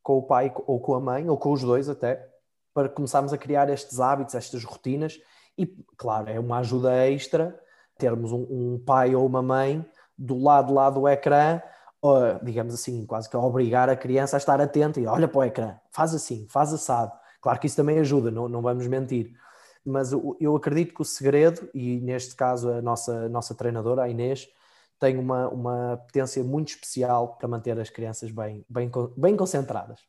com 0.02 0.18
o 0.18 0.22
pai 0.22 0.52
ou 0.66 0.80
com 0.80 0.94
a 0.94 1.00
mãe, 1.00 1.28
ou 1.28 1.36
com 1.36 1.52
os 1.52 1.62
dois 1.62 1.88
até, 1.88 2.28
para 2.72 2.88
começarmos 2.88 3.32
a 3.32 3.38
criar 3.38 3.68
estes 3.70 4.00
hábitos, 4.00 4.34
estas 4.34 4.64
rotinas. 4.64 5.20
E, 5.56 5.66
claro, 5.96 6.28
é 6.28 6.40
uma 6.40 6.58
ajuda 6.58 7.08
extra 7.08 7.58
termos 7.96 8.32
um, 8.32 8.46
um 8.50 8.82
pai 8.84 9.14
ou 9.14 9.24
uma 9.24 9.42
mãe 9.42 9.84
do 10.16 10.36
lado 10.38 10.72
lá 10.72 10.90
do 10.90 11.08
ecrã 11.08 11.60
digamos 12.42 12.74
assim, 12.74 13.06
quase 13.06 13.28
que 13.28 13.36
obrigar 13.36 13.88
a 13.88 13.96
criança 13.96 14.36
a 14.36 14.38
estar 14.38 14.60
atenta 14.60 15.00
e 15.00 15.06
olha 15.06 15.26
para 15.26 15.38
o 15.38 15.44
ecrã, 15.44 15.74
faz 15.90 16.14
assim, 16.14 16.46
faz 16.48 16.72
assado. 16.72 17.12
Claro 17.40 17.58
que 17.58 17.66
isso 17.66 17.76
também 17.76 17.98
ajuda, 17.98 18.30
não, 18.30 18.48
não 18.48 18.62
vamos 18.62 18.86
mentir. 18.86 19.32
Mas 19.84 20.12
eu 20.12 20.56
acredito 20.56 20.94
que 20.94 21.02
o 21.02 21.04
segredo, 21.04 21.68
e 21.74 22.00
neste 22.00 22.34
caso 22.34 22.70
a 22.70 22.80
nossa, 22.80 23.28
nossa 23.28 23.54
treinadora, 23.54 24.02
a 24.02 24.08
Inês, 24.08 24.48
tem 24.98 25.18
uma, 25.18 25.48
uma 25.48 25.96
potência 26.06 26.42
muito 26.42 26.68
especial 26.70 27.36
para 27.36 27.48
manter 27.48 27.78
as 27.78 27.90
crianças 27.90 28.30
bem, 28.30 28.64
bem, 28.68 28.90
bem 29.16 29.36
concentradas. 29.36 30.00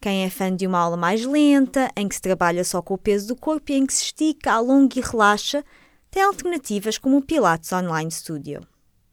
Quem 0.00 0.24
é 0.24 0.30
fã 0.30 0.54
de 0.54 0.66
uma 0.66 0.78
aula 0.78 0.96
mais 0.96 1.24
lenta, 1.24 1.88
em 1.96 2.08
que 2.08 2.14
se 2.14 2.20
trabalha 2.20 2.64
só 2.64 2.82
com 2.82 2.94
o 2.94 2.98
peso 2.98 3.28
do 3.28 3.36
corpo 3.36 3.70
e 3.70 3.76
em 3.76 3.86
que 3.86 3.94
se 3.94 4.04
estica, 4.04 4.52
alonga 4.52 4.98
e 4.98 5.00
relaxa, 5.00 5.64
tem 6.10 6.22
alternativas 6.22 6.98
como 6.98 7.18
o 7.18 7.22
Pilates 7.22 7.72
Online 7.72 8.10
Studio. 8.10 8.71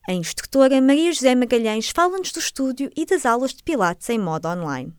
A 0.09 0.11
instrutora 0.11 0.81
Maria 0.81 1.13
José 1.13 1.35
Magalhães 1.35 1.91
fala-nos 1.91 2.31
do 2.31 2.39
estúdio 2.39 2.89
e 2.97 3.05
das 3.05 3.27
aulas 3.27 3.53
de 3.53 3.61
Pilates 3.61 4.09
em 4.09 4.17
modo 4.17 4.47
online. 4.47 4.91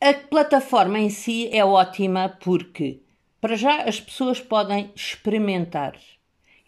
A 0.00 0.14
plataforma 0.14 0.96
em 0.96 1.10
si 1.10 1.48
é 1.52 1.64
ótima 1.64 2.28
porque, 2.40 3.02
para 3.40 3.56
já, 3.56 3.82
as 3.82 4.00
pessoas 4.00 4.40
podem 4.40 4.92
experimentar. 4.94 5.98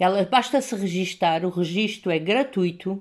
Ela, 0.00 0.24
basta 0.24 0.60
se 0.60 0.74
registar, 0.74 1.44
o 1.44 1.48
registro 1.48 2.10
é 2.10 2.18
gratuito 2.18 3.00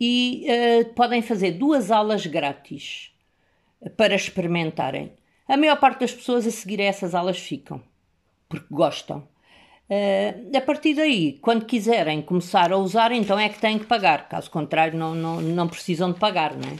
e 0.00 0.46
uh, 0.48 0.94
podem 0.94 1.22
fazer 1.22 1.52
duas 1.52 1.92
aulas 1.92 2.26
grátis 2.26 3.12
para 3.96 4.16
experimentarem. 4.16 5.12
A 5.46 5.56
maior 5.56 5.78
parte 5.78 6.00
das 6.00 6.12
pessoas 6.12 6.44
a 6.44 6.50
seguir 6.50 6.80
a 6.80 6.86
essas 6.86 7.14
aulas 7.14 7.38
ficam, 7.38 7.80
porque 8.48 8.66
gostam. 8.68 9.28
Uh, 9.90 10.56
a 10.56 10.60
partir 10.60 10.94
daí, 10.94 11.38
quando 11.42 11.66
quiserem 11.66 12.22
começar 12.22 12.72
a 12.72 12.78
usar, 12.78 13.12
então 13.12 13.38
é 13.38 13.48
que 13.48 13.60
têm 13.60 13.78
que 13.78 13.86
pagar. 13.86 14.28
Caso 14.28 14.50
contrário, 14.50 14.98
não, 14.98 15.14
não, 15.14 15.40
não 15.40 15.68
precisam 15.68 16.12
de 16.12 16.18
pagar. 16.18 16.54
Não 16.54 16.68
é? 16.68 16.76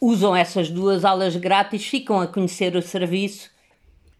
Usam 0.00 0.34
essas 0.34 0.70
duas 0.70 1.04
aulas 1.04 1.36
grátis, 1.36 1.86
ficam 1.86 2.20
a 2.20 2.26
conhecer 2.26 2.74
o 2.76 2.82
serviço. 2.82 3.50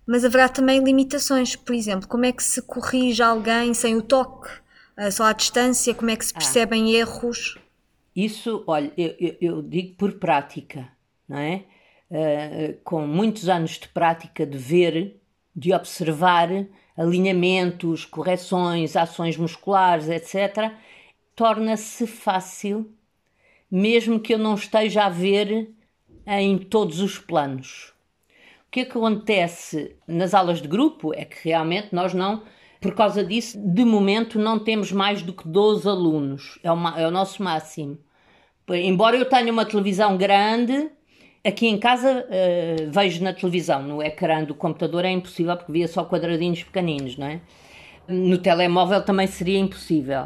Mas 0.06 0.24
haverá 0.24 0.48
também 0.48 0.82
limitações. 0.82 1.56
Por 1.56 1.74
exemplo, 1.74 2.08
como 2.08 2.26
é 2.26 2.32
que 2.32 2.42
se 2.42 2.60
corrige 2.62 3.22
alguém 3.22 3.72
sem 3.72 3.96
o 3.96 4.02
toque? 4.02 4.50
Uh, 4.98 5.10
só 5.12 5.24
à 5.24 5.32
distância? 5.32 5.94
Como 5.94 6.10
é 6.10 6.16
que 6.16 6.26
se 6.26 6.32
ah. 6.34 6.38
percebem 6.38 6.94
ah. 6.94 6.98
erros? 6.98 7.56
Isso, 8.14 8.64
olha, 8.66 8.92
eu, 8.96 9.14
eu, 9.20 9.36
eu, 9.40 9.62
digo 9.62 9.94
por 9.94 10.12
prática, 10.14 10.88
não 11.28 11.38
é? 11.38 11.64
Uh, 12.10 12.78
com 12.82 13.06
muitos 13.06 13.48
anos 13.48 13.72
de 13.78 13.86
prática 13.88 14.44
de 14.44 14.58
ver, 14.58 15.20
de 15.54 15.72
observar 15.72 16.48
alinhamentos, 16.98 18.04
correções, 18.04 18.96
ações 18.96 19.36
musculares, 19.36 20.08
etc., 20.08 20.72
torna-se 21.36 22.06
fácil, 22.06 22.92
mesmo 23.70 24.18
que 24.18 24.34
eu 24.34 24.38
não 24.38 24.56
esteja 24.56 25.04
a 25.04 25.08
ver 25.08 25.70
em 26.26 26.58
todos 26.58 27.00
os 27.00 27.16
planos. 27.16 27.92
O 28.66 28.70
que, 28.70 28.80
é 28.80 28.84
que 28.84 28.90
acontece 28.90 29.96
nas 30.06 30.34
aulas 30.34 30.60
de 30.60 30.66
grupo 30.66 31.14
é 31.14 31.24
que 31.24 31.48
realmente 31.48 31.94
nós 31.94 32.12
não, 32.12 32.42
por 32.80 32.94
causa 32.94 33.24
disso, 33.24 33.58
de 33.58 33.84
momento 33.84 34.38
não 34.38 34.58
temos 34.58 34.90
mais 34.90 35.22
do 35.22 35.32
que 35.32 35.48
12 35.48 35.88
alunos, 35.88 36.58
é, 36.62 36.70
uma, 36.70 37.00
é 37.00 37.06
o 37.06 37.10
nosso 37.10 37.42
máximo. 37.42 37.96
Embora 38.68 39.16
eu 39.16 39.26
tenha 39.26 39.50
uma 39.50 39.64
televisão 39.64 40.18
grande, 40.18 40.90
Aqui 41.48 41.66
em 41.66 41.78
casa 41.78 42.26
uh, 42.26 42.90
vejo 42.90 43.24
na 43.24 43.32
televisão, 43.32 43.82
no 43.82 44.02
ecrã 44.02 44.44
do 44.44 44.54
computador 44.54 45.06
é 45.06 45.10
impossível 45.10 45.56
porque 45.56 45.72
via 45.72 45.88
só 45.88 46.04
quadradinhos 46.04 46.62
pequeninos, 46.62 47.16
não 47.16 47.26
é? 47.26 47.40
No 48.06 48.36
telemóvel 48.36 49.02
também 49.02 49.26
seria 49.26 49.58
impossível. 49.58 50.24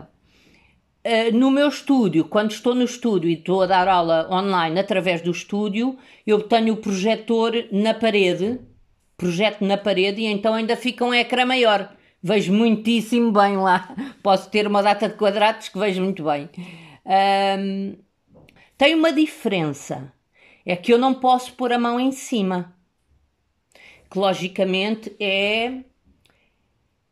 Uh, 1.07 1.33
no 1.33 1.49
meu 1.49 1.69
estúdio, 1.69 2.25
quando 2.25 2.51
estou 2.51 2.75
no 2.75 2.83
estúdio 2.83 3.31
e 3.31 3.35
estou 3.35 3.63
a 3.63 3.67
dar 3.67 3.87
aula 3.87 4.27
online 4.33 4.81
através 4.81 5.21
do 5.21 5.31
estúdio, 5.31 5.97
eu 6.27 6.43
tenho 6.43 6.75
o 6.75 6.79
projetor 6.79 7.53
na 7.71 7.95
parede, 7.95 8.59
projeto 9.17 9.65
na 9.65 9.77
parede 9.77 10.23
e 10.23 10.27
então 10.27 10.55
ainda 10.55 10.75
fica 10.75 11.05
um 11.05 11.15
ecrã 11.15 11.47
maior. 11.47 11.95
Vejo 12.21 12.53
muitíssimo 12.53 13.31
bem 13.31 13.59
lá. 13.59 13.95
Posso 14.25 14.51
ter 14.51 14.67
uma 14.67 14.83
data 14.83 15.09
de 15.09 15.15
quadrados 15.15 15.69
que 15.69 15.79
vejo 15.79 16.03
muito 16.03 16.25
bem. 16.25 16.51
Um, 17.07 17.95
tem 18.77 18.97
uma 18.97 19.13
diferença 19.13 20.13
é 20.65 20.77
que 20.77 20.93
eu 20.93 20.99
não 20.99 21.15
posso 21.15 21.53
pôr 21.55 21.73
a 21.73 21.79
mão 21.79 21.99
em 21.99 22.13
cima. 22.13 22.75
Que 24.11 24.19
logicamente 24.19 25.15
é, 25.19 25.81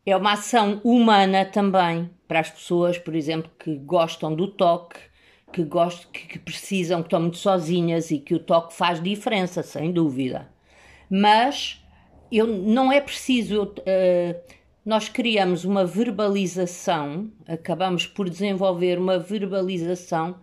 é 0.05 0.15
uma 0.15 0.33
ação 0.33 0.79
humana 0.83 1.45
também 1.45 2.09
para 2.27 2.39
as 2.39 2.49
pessoas, 2.49 2.97
por 2.97 3.15
exemplo, 3.15 3.51
que 3.59 3.75
gostam 3.77 4.33
do 4.33 4.47
toque, 4.47 4.99
que, 5.51 5.63
gostam, 5.63 6.11
que, 6.11 6.27
que 6.27 6.39
precisam, 6.39 7.01
que 7.01 7.07
estão 7.07 7.21
muito 7.21 7.37
sozinhas 7.37 8.11
e 8.11 8.19
que 8.19 8.33
o 8.33 8.39
toque 8.39 8.73
faz 8.73 9.01
diferença, 9.01 9.61
sem 9.61 9.91
dúvida. 9.91 10.49
Mas 11.09 11.83
eu, 12.31 12.47
não 12.47 12.91
é 12.91 13.01
preciso. 13.01 13.55
Eu, 13.55 13.63
uh, 13.63 14.61
nós 14.85 15.09
criamos 15.09 15.65
uma 15.65 15.85
verbalização, 15.85 17.29
acabamos 17.47 18.07
por 18.07 18.29
desenvolver 18.29 18.97
uma 18.97 19.19
verbalização 19.19 20.39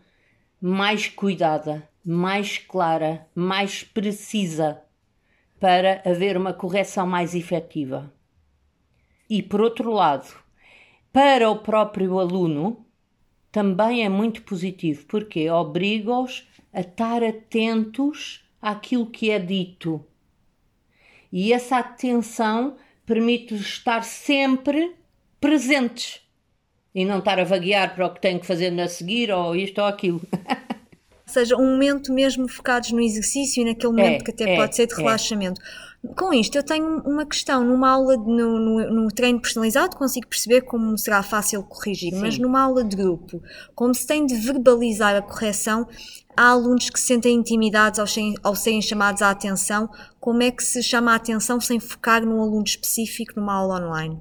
mais 0.60 1.08
cuidada, 1.08 1.88
mais 2.10 2.56
clara, 2.56 3.28
mais 3.34 3.84
precisa, 3.84 4.80
para 5.60 6.00
haver 6.06 6.38
uma 6.38 6.54
correção 6.54 7.06
mais 7.06 7.34
efetiva. 7.34 8.10
E 9.28 9.42
por 9.42 9.60
outro 9.60 9.92
lado, 9.92 10.34
para 11.12 11.50
o 11.50 11.58
próprio 11.58 12.18
aluno, 12.18 12.82
também 13.52 14.06
é 14.06 14.08
muito 14.08 14.40
positivo, 14.40 15.04
porque 15.06 15.50
obriga-os 15.50 16.48
a 16.72 16.80
estar 16.80 17.22
atentos 17.22 18.42
àquilo 18.62 19.10
que 19.10 19.30
é 19.30 19.38
dito. 19.38 20.02
E 21.30 21.52
essa 21.52 21.76
atenção 21.76 22.76
permite-os 23.04 23.60
estar 23.60 24.02
sempre 24.02 24.94
presentes 25.38 26.22
e 26.94 27.04
não 27.04 27.18
estar 27.18 27.38
a 27.38 27.44
vaguear 27.44 27.94
para 27.94 28.06
o 28.06 28.14
que 28.14 28.20
têm 28.22 28.38
que 28.38 28.46
fazer 28.46 28.80
a 28.80 28.88
seguir 28.88 29.30
ou 29.30 29.54
isto 29.54 29.78
ou 29.82 29.86
aquilo. 29.86 30.22
seja, 31.28 31.56
um 31.56 31.72
momento 31.72 32.12
mesmo 32.12 32.48
focados 32.48 32.90
no 32.92 33.00
exercício 33.00 33.60
e 33.60 33.64
naquele 33.64 33.92
momento 33.92 34.22
é, 34.22 34.24
que 34.24 34.30
até 34.30 34.54
é, 34.54 34.56
pode 34.56 34.74
ser 34.74 34.86
de 34.86 34.94
é. 34.94 34.96
relaxamento. 34.96 35.60
Com 36.16 36.32
isto, 36.32 36.56
eu 36.56 36.62
tenho 36.62 37.00
uma 37.00 37.26
questão. 37.26 37.64
Numa 37.64 37.90
aula, 37.90 38.16
de, 38.16 38.24
no, 38.24 38.58
no, 38.58 38.90
no, 39.02 39.08
treino 39.08 39.40
personalizado, 39.40 39.96
consigo 39.96 40.28
perceber 40.28 40.62
como 40.62 40.96
será 40.96 41.22
fácil 41.22 41.62
corrigir, 41.64 42.12
Sim. 42.12 42.20
mas 42.20 42.38
numa 42.38 42.62
aula 42.62 42.84
de 42.84 42.96
grupo, 42.96 43.42
como 43.74 43.92
se 43.92 44.06
tem 44.06 44.24
de 44.24 44.36
verbalizar 44.36 45.16
a 45.16 45.22
correção, 45.22 45.88
há 46.36 46.50
alunos 46.50 46.88
que 46.88 47.00
se 47.00 47.06
sentem 47.06 47.34
intimidados 47.34 47.98
ao, 47.98 48.06
ao 48.44 48.54
serem 48.54 48.80
chamados 48.80 49.22
à 49.22 49.30
atenção. 49.30 49.90
Como 50.20 50.42
é 50.42 50.52
que 50.52 50.62
se 50.62 50.82
chama 50.82 51.12
a 51.12 51.16
atenção 51.16 51.60
sem 51.60 51.80
focar 51.80 52.24
num 52.24 52.40
aluno 52.40 52.64
específico 52.64 53.32
numa 53.36 53.54
aula 53.54 53.84
online? 53.84 54.20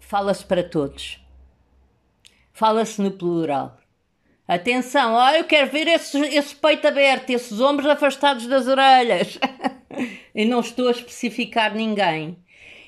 Fala-se 0.00 0.44
para 0.44 0.64
todos. 0.64 1.24
Fala-se 2.52 3.00
no 3.00 3.12
plural. 3.12 3.78
Atenção, 4.48 5.12
ó, 5.12 5.30
eu 5.32 5.44
quero 5.44 5.70
ver 5.70 5.86
esse, 5.86 6.18
esse 6.18 6.56
peito 6.56 6.88
aberto, 6.88 7.28
esses 7.28 7.60
ombros 7.60 7.86
afastados 7.86 8.46
das 8.46 8.66
orelhas. 8.66 9.38
e 10.34 10.46
não 10.46 10.60
estou 10.60 10.88
a 10.88 10.92
especificar 10.92 11.74
ninguém. 11.74 12.34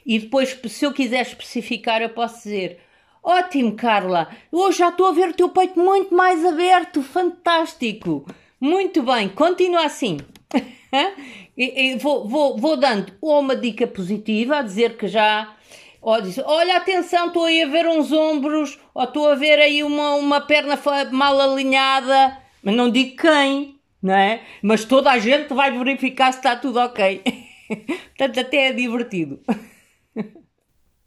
E 0.06 0.18
depois, 0.18 0.58
se 0.68 0.86
eu 0.86 0.92
quiser 0.94 1.20
especificar, 1.20 2.00
eu 2.00 2.08
posso 2.08 2.44
dizer: 2.44 2.80
Ótimo, 3.22 3.74
Carla, 3.74 4.30
hoje 4.50 4.78
já 4.78 4.88
estou 4.88 5.08
a 5.08 5.12
ver 5.12 5.28
o 5.28 5.34
teu 5.34 5.50
peito 5.50 5.78
muito 5.78 6.14
mais 6.14 6.42
aberto, 6.46 7.02
fantástico. 7.02 8.24
Muito 8.58 9.02
bem, 9.02 9.28
continua 9.28 9.84
assim. 9.84 10.16
e, 11.56 11.92
e 11.92 11.98
vou, 11.98 12.26
vou, 12.26 12.56
vou 12.56 12.76
dando 12.78 13.12
ou 13.20 13.38
uma 13.38 13.54
dica 13.54 13.86
positiva, 13.86 14.56
a 14.56 14.62
dizer 14.62 14.96
que 14.96 15.06
já 15.06 15.54
ou 16.00 16.20
diz, 16.20 16.38
olha, 16.38 16.76
atenção, 16.76 17.26
estou 17.28 17.44
aí 17.44 17.62
a 17.62 17.68
ver 17.68 17.86
uns 17.86 18.10
ombros, 18.10 18.78
ou 18.94 19.04
estou 19.04 19.28
a 19.28 19.34
ver 19.34 19.58
aí 19.58 19.82
uma, 19.82 20.14
uma 20.14 20.40
perna 20.40 20.78
mal 21.12 21.38
alinhada, 21.40 22.38
mas 22.62 22.74
não 22.74 22.90
digo 22.90 23.16
quem, 23.16 23.78
não 24.02 24.14
é? 24.14 24.42
Mas 24.62 24.84
toda 24.84 25.10
a 25.10 25.18
gente 25.18 25.52
vai 25.52 25.70
verificar 25.70 26.32
se 26.32 26.38
está 26.38 26.56
tudo 26.56 26.78
ok. 26.78 27.22
Portanto, 28.16 28.40
até 28.40 28.68
é 28.68 28.72
divertido. 28.72 29.40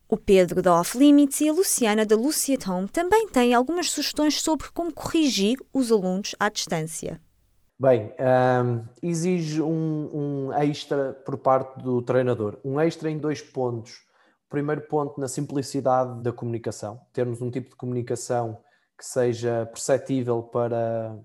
O 0.08 0.16
Pedro 0.16 0.62
da 0.62 0.80
Off 0.80 0.96
Limits 0.96 1.42
e 1.42 1.50
a 1.50 1.54
Luciana 1.54 2.06
da 2.06 2.16
Lucy 2.16 2.54
at 2.54 2.68
Home 2.68 2.88
também 2.88 3.28
têm 3.28 3.54
algumas 3.54 3.90
sugestões 3.90 4.40
sobre 4.42 4.70
como 4.72 4.94
corrigir 4.94 5.58
os 5.74 5.92
alunos 5.92 6.36
à 6.40 6.50
distância. 6.50 7.20
Bem, 7.80 8.12
um, 8.20 8.86
exige 9.02 9.60
um, 9.60 10.10
um 10.14 10.54
extra 10.54 11.14
por 11.26 11.38
parte 11.40 11.82
do 11.82 12.00
treinador, 12.04 12.60
um 12.64 12.80
extra 12.80 13.10
em 13.10 13.18
dois 13.18 13.42
pontos 13.42 14.04
primeiro 14.54 14.82
ponto 14.82 15.20
na 15.20 15.28
simplicidade 15.28 16.22
da 16.22 16.32
comunicação, 16.32 17.02
termos 17.12 17.42
um 17.42 17.50
tipo 17.50 17.72
de 17.72 17.76
comunicação 17.76 18.60
que 18.96 19.04
seja 19.04 19.66
perceptível 19.66 20.44
para, 20.44 21.18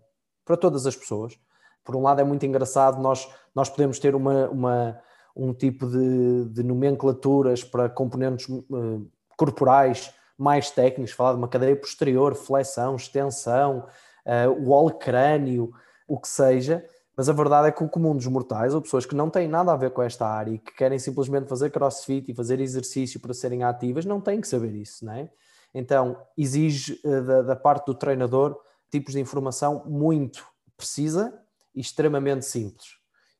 para 0.46 0.56
todas 0.56 0.86
as 0.86 0.96
pessoas. 0.96 1.38
Por 1.84 1.94
um 1.94 2.00
lado, 2.00 2.22
é 2.22 2.24
muito 2.24 2.46
engraçado, 2.46 2.98
nós, 3.02 3.30
nós 3.54 3.68
podemos 3.68 3.98
ter 3.98 4.14
uma, 4.14 4.48
uma 4.48 4.98
um 5.36 5.52
tipo 5.52 5.86
de, 5.86 6.46
de 6.46 6.62
nomenclaturas 6.62 7.62
para 7.62 7.90
componentes 7.90 8.48
uh, 8.48 9.06
corporais 9.36 10.10
mais 10.38 10.70
técnicos, 10.70 11.12
falar 11.12 11.32
de 11.32 11.38
uma 11.38 11.48
cadeia 11.48 11.76
posterior, 11.76 12.34
flexão, 12.34 12.96
extensão, 12.96 13.86
uh, 14.24 14.74
o 14.74 14.90
crânio, 14.90 15.70
o 16.08 16.18
que 16.18 16.28
seja, 16.28 16.82
mas 17.18 17.28
a 17.28 17.32
verdade 17.32 17.66
é 17.66 17.72
que 17.72 17.82
o 17.82 17.88
comum 17.88 18.14
dos 18.14 18.28
mortais, 18.28 18.72
ou 18.72 18.80
pessoas 18.80 19.04
que 19.04 19.16
não 19.16 19.28
têm 19.28 19.48
nada 19.48 19.72
a 19.72 19.76
ver 19.76 19.90
com 19.90 20.00
esta 20.00 20.24
área 20.24 20.52
e 20.52 20.58
que 20.58 20.72
querem 20.72 21.00
simplesmente 21.00 21.48
fazer 21.48 21.68
crossfit 21.68 22.30
e 22.30 22.34
fazer 22.34 22.60
exercício 22.60 23.18
para 23.18 23.34
serem 23.34 23.64
ativas, 23.64 24.04
não 24.04 24.20
têm 24.20 24.40
que 24.40 24.46
saber 24.46 24.72
isso, 24.76 25.04
não 25.04 25.14
é? 25.14 25.28
Então, 25.74 26.16
exige 26.36 27.00
uh, 27.04 27.24
da, 27.24 27.42
da, 27.42 27.56
parte 27.56 27.86
do 27.86 27.94
treinador 27.94 28.56
tipos 28.88 29.14
de 29.14 29.20
informação 29.20 29.82
muito 29.84 30.46
precisa 30.76 31.36
e 31.74 31.80
extremamente 31.80 32.46
simples. 32.46 32.86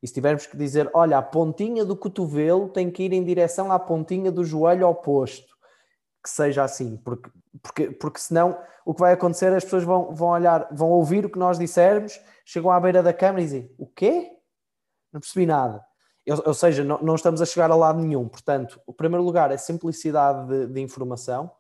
E 0.03 0.09
se 0.09 0.13
tivermos 0.13 0.45
que 0.45 0.57
dizer, 0.57 0.91
olha, 0.93 1.17
a 1.17 1.23
pontinha 1.23 1.85
do 1.85 1.95
cotovelo 1.95 2.71
tem 2.71 2.91
que 2.91 3.05
ir 3.05 3.13
em 3.13 3.23
direção 3.23 3.71
à 3.71 3.79
pontinha 3.79 4.33
do 4.33 4.45
joelho 4.45 4.89
oposto, 4.89 5.57
que 6.29 6.37
seja 6.37 6.63
assim, 6.63 6.97
porque, 6.99 7.31
porque, 7.63 7.91
porque 7.91 8.21
senão 8.21 8.59
o 8.85 8.95
que 8.95 9.01
vai 9.01 9.13
acontecer 9.13 9.53
é 9.53 9.57
as 9.57 9.65
pessoas 9.65 9.85
vão, 9.85 10.15
vão 10.15 10.29
olhar, 10.29 10.69
vão 10.71 10.91
ouvir 10.91 11.25
o 11.25 11.31
que 11.31 11.39
nós 11.39 11.59
dissermos, 11.59 12.21
chegam 12.45 12.71
à 12.71 12.79
beira 12.79 13.03
da 13.03 13.13
câmara 13.13 13.41
e 13.41 13.45
dizem: 13.45 13.75
O 13.79 13.87
quê? 13.87 14.31
Não 15.13 15.21
percebi 15.21 15.47
nada. 15.47 15.85
Ou, 16.29 16.43
ou 16.47 16.55
seja, 16.55 16.85
não, 16.85 16.99
não, 17.03 17.15
estamos 17.15 17.41
a 17.41 17.47
chegar 17.47 17.71
a 17.71 17.77
lado 17.77 18.01
nenhum. 18.01 18.29
Portanto, 18.29 18.81
o 18.87 18.93
primeiro 18.93 19.25
lugar 19.25 19.51
é 19.51 19.57
simplicidade 19.57 20.47
de, 20.49 20.67
de 20.67 20.81
informação. 20.81 21.51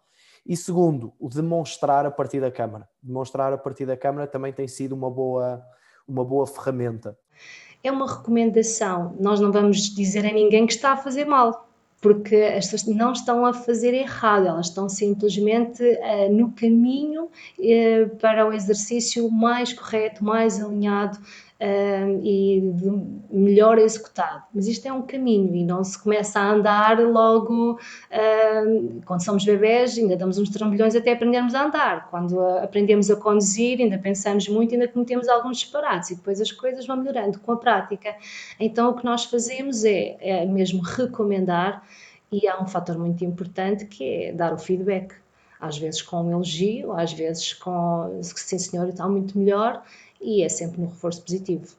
E 0.44 0.56
segundo, 0.56 1.12
o 1.18 1.28
demonstrar 1.28 2.06
a 2.06 2.10
partir 2.10 2.40
da 2.40 2.50
câmara. 2.50 2.88
Demonstrar 3.02 3.52
a 3.52 3.58
partir 3.58 3.87
da 3.87 3.96
câmara 3.96 4.26
também 4.26 4.52
tem 4.52 4.68
sido 4.68 4.92
uma 4.92 5.10
boa, 5.10 5.62
uma 6.06 6.25
boa 6.25 6.46
ferramenta. 6.46 7.18
É 7.82 7.90
uma 7.90 8.06
recomendação. 8.06 9.16
Nós 9.20 9.40
não 9.40 9.52
vamos 9.52 9.94
dizer 9.94 10.26
a 10.26 10.32
ninguém 10.32 10.66
que 10.66 10.72
está 10.72 10.92
a 10.92 10.96
fazer 10.96 11.25
mal 11.25 11.67
porque 12.00 12.37
as 12.37 12.69
pessoas 12.69 12.97
não 12.97 13.12
estão 13.12 13.45
a 13.45 13.52
fazer 13.52 13.93
errado, 13.93 14.47
elas 14.47 14.67
estão 14.67 14.88
simplesmente 14.88 15.83
uh, 15.83 16.33
no 16.33 16.52
caminho 16.52 17.25
uh, 17.25 18.17
para 18.21 18.47
o 18.47 18.52
exercício 18.52 19.31
mais 19.31 19.73
correto, 19.73 20.25
mais 20.25 20.62
alinhado 20.62 21.19
uh, 21.60 22.20
e 22.22 22.62
melhor 23.30 23.78
executado. 23.78 24.44
Mas 24.54 24.66
isto 24.66 24.86
é 24.86 24.92
um 24.92 25.02
caminho 25.02 25.54
e 25.54 25.64
não 25.64 25.82
se 25.82 26.00
começa 26.02 26.40
a 26.40 26.50
andar 26.50 27.00
logo 27.00 27.72
uh, 27.72 29.02
quando 29.04 29.24
somos 29.24 29.44
bebés, 29.44 29.98
ainda 29.98 30.16
damos 30.16 30.38
uns 30.38 30.50
trambolhões 30.50 30.94
até 30.94 31.12
aprendermos 31.12 31.54
a 31.54 31.66
andar. 31.66 32.08
Quando 32.10 32.40
aprendemos 32.40 33.10
a 33.10 33.16
conduzir, 33.16 33.80
ainda 33.80 33.98
pensamos 33.98 34.48
muito, 34.48 34.74
ainda 34.74 34.88
cometemos 34.88 35.28
alguns 35.28 35.58
disparates 35.58 36.10
e 36.10 36.16
depois 36.16 36.40
as 36.40 36.52
coisas 36.52 36.86
vão 36.86 36.96
melhorando 36.96 37.38
com 37.40 37.52
a 37.52 37.56
prática. 37.56 38.14
Então 38.58 38.90
o 38.90 38.94
que 38.94 39.04
nós 39.04 39.24
fazemos 39.24 39.84
é, 39.84 40.16
é 40.20 40.46
mesmo 40.46 40.82
recomendar 40.82 41.82
e 42.30 42.46
há 42.46 42.60
um 42.60 42.66
fator 42.66 42.98
muito 42.98 43.24
importante 43.24 43.86
que 43.86 44.04
é 44.04 44.32
dar 44.32 44.52
o 44.52 44.58
feedback 44.58 45.14
às 45.60 45.76
vezes 45.76 46.02
com 46.02 46.22
um 46.22 46.30
elogio, 46.30 46.92
às 46.92 47.12
vezes 47.12 47.52
com 47.52 48.20
sim 48.22 48.58
senhor, 48.58 48.88
está 48.88 49.08
muito 49.08 49.36
melhor, 49.36 49.82
e 50.20 50.42
é 50.42 50.48
sempre 50.48 50.80
no 50.80 50.88
reforço 50.88 51.22
positivo. 51.22 51.76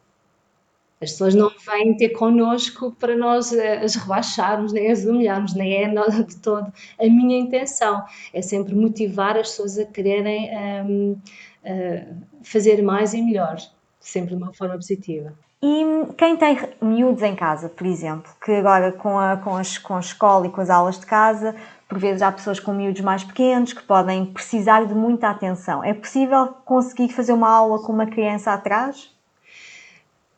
As 1.02 1.12
pessoas 1.12 1.34
não 1.34 1.50
vêm 1.66 1.96
ter 1.96 2.10
connosco 2.10 2.92
para 3.00 3.16
nós 3.16 3.54
eh, 3.54 3.78
as 3.78 3.96
rebaixarmos, 3.96 4.74
nem 4.74 4.92
as 4.92 5.06
humilharmos, 5.06 5.54
nem 5.54 5.84
é 5.84 5.88
de 6.24 6.36
todo 6.38 6.72
a 7.00 7.04
minha 7.06 7.40
intenção. 7.40 8.04
É 8.34 8.42
sempre 8.42 8.76
motivar 8.76 9.38
as 9.38 9.50
pessoas 9.50 9.80
a 9.80 9.86
quererem 9.86 10.50
um, 10.86 11.12
uh, 11.12 11.20
eh, 11.64 12.08
fazer 12.44 12.82
mais 12.82 13.14
e 13.14 13.22
melhor, 13.22 13.56
sempre 14.00 14.36
de 14.36 14.44
uma 14.44 14.54
forma 14.54 14.76
positiva. 14.76 15.34
E 15.62 15.84
quem 16.18 16.36
tem 16.36 16.58
miúdos 16.82 17.24
em 17.24 17.36
casa, 17.36 17.70
por 17.70 17.88
exemplo, 17.88 18.32
que 18.44 18.52
agora 18.52 18.92
com 18.92 19.18
a, 19.18 19.38
com, 19.38 19.56
as, 19.56 19.78
com 19.78 19.96
a 19.96 20.00
escola 20.00 20.48
e 20.48 20.50
com 20.50 20.60
as 20.60 20.70
aulas 20.70 21.00
de 21.00 21.06
casa 21.06 21.56
por 21.90 21.98
vezes 21.98 22.22
há 22.22 22.32
pessoas 22.32 22.60
com 22.60 22.72
miúdos 22.72 23.02
mais 23.02 23.24
pequenos 23.24 23.74
que 23.74 23.82
podem 23.82 24.28
precisar 24.28 24.86
de 24.86 24.94
muita 24.94 25.28
atenção. 25.28 25.84
É 25.84 25.92
possível 25.92 26.50
conseguir 26.64 27.10
fazer 27.10 27.34
uma 27.34 27.50
aula 27.50 27.82
com 27.82 27.92
uma 27.92 28.06
criança 28.06 28.54
atrás? 28.54 29.10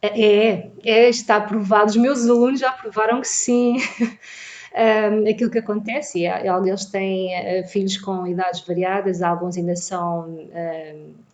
É, 0.01 0.69
é, 0.83 1.09
está 1.09 1.41
provado. 1.41 1.89
Os 1.89 1.97
meus 1.97 2.27
alunos 2.27 2.61
já 2.61 2.71
provaram 2.71 3.19
que 3.19 3.27
sim. 3.27 3.77
Um, 4.73 5.29
aquilo 5.29 5.51
que 5.51 5.59
acontece, 5.59 6.25
é, 6.25 6.47
eles 6.47 6.85
têm 6.85 7.27
uh, 7.37 7.67
filhos 7.67 7.97
com 7.97 8.25
idades 8.25 8.61
variadas, 8.61 9.21
alguns 9.21 9.57
ainda 9.57 9.75
são 9.75 10.47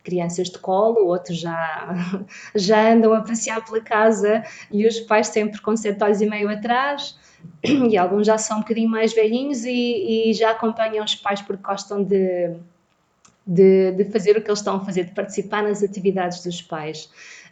crianças 0.04 0.50
de 0.50 0.58
colo, 0.58 1.06
outros 1.06 1.38
já, 1.38 1.94
já 2.56 2.94
andam 2.94 3.14
a 3.14 3.22
passear 3.22 3.64
pela 3.64 3.80
casa 3.80 4.44
e 4.72 4.88
os 4.88 5.00
pais 5.02 5.28
sempre 5.28 5.62
com 5.62 5.78
sete 5.78 6.04
olhos 6.04 6.20
e 6.20 6.26
meio 6.26 6.50
atrás 6.50 7.16
e 7.64 7.98
alguns 7.98 8.28
já 8.28 8.38
são 8.38 8.58
um 8.58 8.62
bocadinho 8.62 8.90
mais 8.90 9.14
velhinhos 9.14 9.66
e, 9.66 10.30
e 10.30 10.34
já 10.34 10.52
acompanham 10.52 11.04
os 11.04 11.16
pais 11.16 11.42
porque 11.42 11.64
gostam 11.64 12.04
de, 12.04 12.56
de, 13.46 13.92
de, 13.92 14.06
fazer 14.06 14.38
o 14.38 14.42
que 14.42 14.50
eles 14.50 14.60
estão 14.60 14.78
a 14.78 14.86
fazer, 14.86 15.06
de 15.06 15.12
participar 15.12 15.64
nas 15.64 15.84
atividades 15.84 16.44
dos 16.44 16.62
pais. 16.62 17.10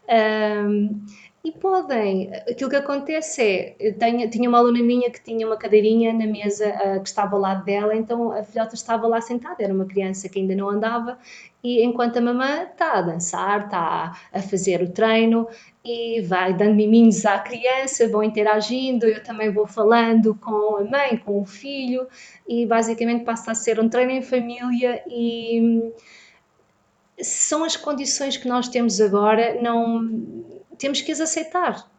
Um, 0.08 1.04
e 1.46 1.52
podem. 1.52 2.34
Aquilo 2.50 2.72
que 2.72 2.76
acontece 2.76 3.76
é, 3.80 3.92
tenho, 3.92 4.28
tinha 4.32 4.50
uma 4.50 4.58
aluna 4.58 4.82
minha 4.82 5.12
que 5.12 5.24
tinha 5.24 5.46
uma 5.46 5.56
cadeirinha 5.56 6.12
na 6.12 6.26
mesa 6.26 6.68
uh, 6.70 7.00
que 7.00 7.08
estava 7.08 7.36
ao 7.36 7.42
lado 7.42 7.64
dela, 7.64 7.96
então 7.96 8.32
a 8.32 8.44
filhota 8.44 8.74
estava 8.74 9.08
lá 9.08 9.22
sentada, 9.22 9.64
era 9.64 9.72
uma 9.72 9.86
criança 9.86 10.28
que 10.28 10.40
ainda 10.40 10.56
não 10.56 10.68
andava, 10.68 11.20
e 11.66 11.84
enquanto 11.84 12.18
a 12.18 12.22
mamã 12.22 12.62
está 12.62 13.00
a 13.00 13.02
dançar, 13.02 13.66
está 13.66 14.16
a 14.32 14.40
fazer 14.40 14.84
o 14.84 14.92
treino 14.92 15.48
e 15.84 16.22
vai 16.22 16.54
dando 16.54 16.76
miminhos 16.76 17.26
à 17.26 17.40
criança, 17.40 18.08
vão 18.08 18.22
interagindo, 18.24 19.08
eu 19.08 19.24
também 19.24 19.52
vou 19.52 19.66
falando 19.66 20.36
com 20.36 20.78
a 20.78 20.84
mãe, 20.84 21.18
com 21.18 21.42
o 21.42 21.46
filho, 21.46 22.08
e 22.48 22.68
basicamente 22.68 23.24
passa 23.24 23.52
a 23.52 23.56
ser 23.56 23.80
um 23.80 23.90
treino 23.90 24.12
em 24.12 24.22
família 24.22 25.04
e 25.08 25.60
hum, 25.60 25.92
são 27.20 27.64
as 27.64 27.76
condições 27.76 28.38
que 28.38 28.48
nós 28.48 28.68
temos 28.68 29.02
agora, 29.02 29.60
não 29.60 30.08
temos 30.78 31.02
que 31.02 31.12
as 31.12 31.20
aceitar. 31.20 31.90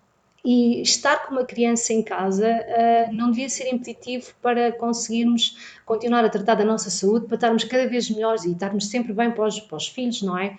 E 0.49 0.81
estar 0.81 1.27
com 1.27 1.33
uma 1.33 1.45
criança 1.45 1.93
em 1.93 2.05
casa 2.05 2.47
uh, 2.47 3.13
não 3.13 3.33
devia 3.33 3.49
ser 3.49 3.69
impeditivo 3.69 4.33
para 4.41 4.71
conseguirmos 4.71 5.75
continuar 5.85 6.25
a 6.25 6.29
tratar 6.29 6.55
da 6.55 6.65
nossa 6.65 6.89
saúde, 6.89 7.27
para 7.27 7.35
estarmos 7.35 7.65
cada 7.65 7.89
vez 7.89 8.09
melhores 8.09 8.45
e 8.45 8.53
estarmos 8.53 8.89
sempre 8.89 9.13
bem 9.13 9.33
para 9.33 9.45
os, 9.45 9.59
para 9.59 9.77
os 9.77 9.89
filhos, 9.89 10.23
não 10.23 10.39
é? 10.39 10.57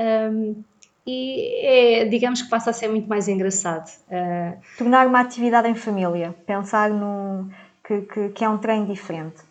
Um, 0.00 0.64
e 1.06 1.64
é, 1.64 2.04
digamos 2.06 2.42
que 2.42 2.48
passa 2.48 2.70
a 2.70 2.72
ser 2.72 2.88
muito 2.88 3.08
mais 3.08 3.28
engraçado. 3.28 3.88
Uh, 4.08 4.58
Tornar 4.76 5.06
uma 5.06 5.20
atividade 5.20 5.68
em 5.68 5.76
família, 5.76 6.34
pensar 6.44 6.90
no, 6.90 7.48
que, 7.84 8.00
que, 8.00 8.28
que 8.30 8.44
é 8.44 8.48
um 8.48 8.58
treino 8.58 8.86
diferente. 8.86 9.42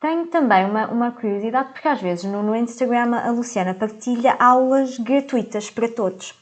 Tenho 0.00 0.26
também 0.26 0.64
uma, 0.64 0.88
uma 0.88 1.12
curiosidade, 1.12 1.72
porque 1.72 1.86
às 1.86 2.02
vezes 2.02 2.24
no, 2.24 2.42
no 2.42 2.56
Instagram 2.56 3.16
a 3.16 3.30
Luciana 3.30 3.72
partilha 3.72 4.36
aulas 4.38 4.98
gratuitas 4.98 5.70
para 5.70 5.88
todos. 5.88 6.34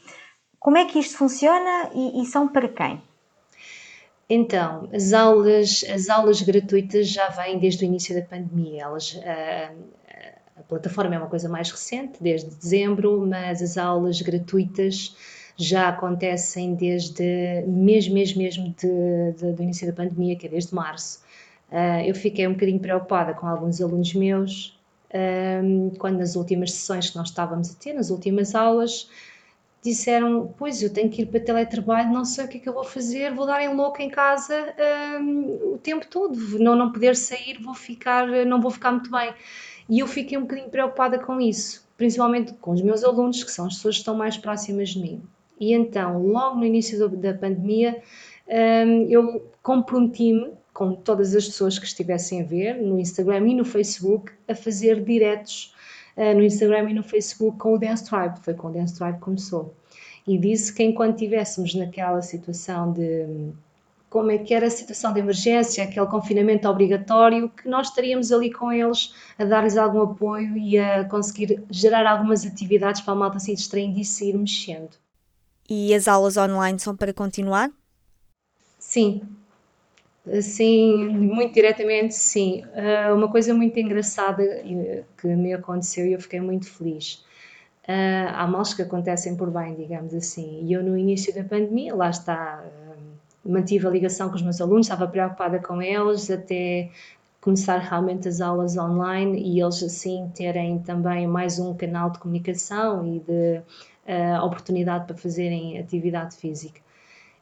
Como 0.65 0.79
é 0.79 0.85
que 0.85 0.97
isto 0.97 1.15
funciona 1.19 1.91
e, 1.93 2.23
e 2.23 2.25
são 2.25 2.47
para 2.47 2.67
quem? 2.67 2.99
Então, 4.27 4.89
as 4.91 5.13
aulas, 5.13 5.85
as 5.87 6.09
aulas 6.09 6.41
gratuitas 6.41 7.07
já 7.07 7.29
vêm 7.29 7.59
desde 7.59 7.83
o 7.83 7.85
início 7.85 8.15
da 8.15 8.25
pandemia. 8.25 8.81
Elas, 8.81 9.15
a, 9.23 9.29
ah, 9.29 10.61
a 10.61 10.63
plataforma 10.63 11.13
é 11.13 11.19
uma 11.19 11.27
coisa 11.27 11.47
mais 11.47 11.69
recente, 11.69 12.17
desde 12.19 12.49
dezembro, 12.49 13.27
mas 13.27 13.61
as 13.61 13.77
aulas 13.77 14.19
gratuitas 14.23 15.15
já 15.55 15.89
acontecem 15.89 16.73
desde 16.73 17.63
mesmo, 17.67 18.15
mesmo, 18.15 18.41
mesmo 18.41 18.69
de, 18.69 19.33
de, 19.37 19.51
do 19.51 19.61
início 19.61 19.85
da 19.85 19.93
pandemia, 19.93 20.35
que 20.35 20.47
é 20.47 20.49
desde 20.49 20.73
março. 20.73 21.21
Uh, 21.71 22.01
eu 22.07 22.15
fiquei 22.15 22.47
um 22.47 22.53
bocadinho 22.53 22.79
preocupada 22.79 23.35
com 23.35 23.45
alguns 23.45 23.79
alunos 23.79 24.15
meus, 24.15 24.75
ah, 25.13 25.61
quando 25.99 26.17
nas 26.17 26.35
últimas 26.35 26.71
sessões 26.71 27.11
que 27.11 27.17
nós 27.17 27.29
estávamos 27.29 27.69
a 27.69 27.75
ter, 27.75 27.93
nas 27.93 28.09
últimas 28.09 28.55
aulas, 28.55 29.07
disseram: 29.85 30.53
Pois 30.57 30.81
eu 30.81 30.91
tenho 30.91 31.09
que 31.09 31.21
ir 31.21 31.27
para 31.27 31.39
teletrabalho, 31.39 32.11
não 32.11 32.25
sei 32.25 32.45
o 32.45 32.47
que 32.47 32.57
é 32.57 32.59
que 32.59 32.67
eu 32.67 32.73
vou 32.73 32.83
fazer, 32.83 33.33
vou 33.33 33.45
dar 33.45 33.61
em 33.61 33.73
louco 33.73 34.01
em 34.01 34.09
casa 34.09 34.73
um, 35.21 35.73
o 35.73 35.77
tempo 35.77 36.05
todo, 36.07 36.35
não, 36.59 36.75
não 36.75 36.91
poder 36.91 37.15
sair, 37.15 37.61
vou 37.61 37.75
ficar, 37.75 38.27
não 38.45 38.59
vou 38.59 38.71
ficar 38.71 38.91
muito 38.91 39.11
bem. 39.11 39.33
E 39.87 39.99
eu 39.99 40.07
fiquei 40.07 40.37
um 40.37 40.41
bocadinho 40.41 40.69
preocupada 40.69 41.19
com 41.19 41.39
isso, 41.39 41.87
principalmente 41.95 42.53
com 42.55 42.71
os 42.71 42.81
meus 42.81 43.03
alunos, 43.03 43.43
que 43.43 43.51
são 43.51 43.67
as 43.67 43.75
pessoas 43.75 43.95
que 43.95 43.99
estão 44.01 44.15
mais 44.15 44.35
próximas 44.35 44.89
de 44.89 44.99
mim. 44.99 45.21
E 45.59 45.73
então, 45.73 46.21
logo 46.25 46.57
no 46.57 46.65
início 46.65 47.07
da 47.09 47.33
pandemia, 47.33 48.01
um, 48.47 49.07
eu 49.07 49.51
comprometi-me 49.61 50.51
com 50.73 50.93
todas 50.93 51.33
as 51.35 51.45
pessoas 51.45 51.79
que 51.79 51.85
estivessem 51.85 52.41
a 52.41 52.43
ver, 52.43 52.81
no 52.81 52.99
Instagram 52.99 53.47
e 53.47 53.55
no 53.55 53.63
Facebook, 53.63 54.31
a 54.47 54.55
fazer 54.55 55.01
diretos 55.03 55.74
no 56.17 56.43
Instagram 56.43 56.89
e 56.89 56.93
no 56.93 57.03
Facebook 57.03 57.57
com 57.57 57.73
o 57.73 57.77
Dance 57.77 58.05
Tribe. 58.05 58.39
Foi 58.41 58.53
com 58.53 58.67
o 58.67 58.71
Dance 58.71 58.95
Tribe 58.95 59.15
que 59.15 59.19
começou. 59.19 59.73
E 60.27 60.37
disse 60.37 60.73
que 60.73 60.83
enquanto 60.83 61.15
estivéssemos 61.15 61.75
naquela 61.75 62.21
situação 62.21 62.91
de 62.91 63.53
como 64.09 64.31
é 64.31 64.37
que 64.37 64.53
era 64.53 64.67
a 64.67 64.69
situação 64.69 65.11
de 65.11 65.19
emergência, 65.19 65.83
aquele 65.83 66.05
confinamento 66.05 66.67
obrigatório, 66.69 67.49
que 67.49 67.67
nós 67.67 67.89
estaríamos 67.89 68.31
ali 68.31 68.49
com 68.49 68.71
eles 68.71 69.13
a 69.37 69.43
dar-lhes 69.43 69.75
algum 69.75 70.01
apoio 70.01 70.57
e 70.57 70.79
a 70.79 71.03
conseguir 71.03 71.61
gerar 71.69 72.09
algumas 72.09 72.45
atividades 72.45 73.01
para 73.01 73.11
a 73.11 73.17
malta 73.17 73.39
se 73.39 73.53
distraindo 73.53 73.99
e 73.99 74.05
se 74.05 74.29
ir 74.29 74.37
mexendo. 74.37 74.91
E 75.69 75.93
as 75.93 76.07
aulas 76.07 76.37
online 76.37 76.79
são 76.79 76.95
para 76.95 77.13
continuar? 77.13 77.69
Sim, 78.79 79.21
Assim, 80.31 81.07
muito 81.07 81.53
diretamente, 81.53 82.15
sim. 82.15 82.63
Uh, 82.73 83.13
uma 83.15 83.29
coisa 83.29 83.53
muito 83.53 83.79
engraçada 83.79 84.43
que 85.17 85.27
me 85.27 85.53
aconteceu 85.53 86.07
e 86.07 86.13
eu 86.13 86.19
fiquei 86.19 86.41
muito 86.41 86.67
feliz. 86.67 87.23
Uh, 87.87 88.33
há 88.33 88.47
males 88.47 88.73
que 88.73 88.81
acontecem 88.81 89.35
por 89.37 89.51
bem, 89.51 89.75
digamos 89.75 90.15
assim. 90.15 90.63
E 90.63 90.73
eu, 90.73 90.81
no 90.83 90.97
início 90.97 91.33
da 91.33 91.43
pandemia, 91.43 91.93
lá 91.93 92.09
está, 92.09 92.63
uh, 92.65 93.49
mantive 93.49 93.85
a 93.85 93.89
ligação 93.91 94.29
com 94.29 94.35
os 94.35 94.41
meus 94.41 94.59
alunos, 94.59 94.87
estava 94.87 95.07
preocupada 95.07 95.59
com 95.59 95.79
eles, 95.79 96.31
até 96.31 96.89
começar 97.39 97.77
realmente 97.77 98.27
as 98.27 98.41
aulas 98.41 98.75
online 98.75 99.39
e 99.39 99.61
eles, 99.61 99.83
assim, 99.83 100.31
terem 100.33 100.79
também 100.79 101.27
mais 101.27 101.59
um 101.59 101.75
canal 101.75 102.09
de 102.09 102.17
comunicação 102.17 103.05
e 103.05 103.19
de 103.19 103.61
oportunidade 104.43 105.05
para 105.05 105.15
fazerem 105.15 105.77
atividade 105.77 106.35
física. 106.35 106.79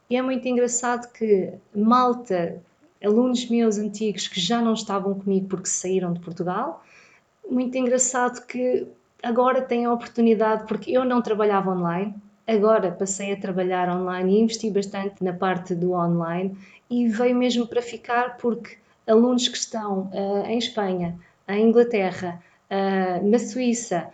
E 0.08 0.16
é 0.16 0.22
muito 0.22 0.46
engraçado 0.46 1.10
que 1.12 1.52
malta 1.74 2.60
alunos 3.04 3.48
meus 3.48 3.78
antigos 3.78 4.28
que 4.28 4.40
já 4.40 4.60
não 4.60 4.74
estavam 4.74 5.14
comigo 5.14 5.48
porque 5.48 5.68
saíram 5.68 6.12
de 6.12 6.20
Portugal. 6.20 6.82
Muito 7.48 7.76
engraçado 7.76 8.44
que 8.46 8.86
agora 9.22 9.62
têm 9.62 9.84
a 9.84 9.92
oportunidade, 9.92 10.66
porque 10.66 10.90
eu 10.90 11.04
não 11.04 11.20
trabalhava 11.20 11.70
online, 11.70 12.14
agora 12.46 12.90
passei 12.90 13.32
a 13.32 13.36
trabalhar 13.36 13.88
online 13.88 14.32
e 14.32 14.40
investi 14.40 14.70
bastante 14.70 15.22
na 15.22 15.32
parte 15.32 15.74
do 15.74 15.92
online 15.92 16.56
e 16.90 17.08
veio 17.08 17.36
mesmo 17.36 17.66
para 17.66 17.82
ficar 17.82 18.36
porque 18.36 18.76
alunos 19.06 19.48
que 19.48 19.56
estão 19.56 20.10
uh, 20.12 20.46
em 20.46 20.58
Espanha, 20.58 21.18
em 21.48 21.68
Inglaterra, 21.68 22.42
uh, 22.70 23.28
na 23.28 23.38
Suíça, 23.38 24.08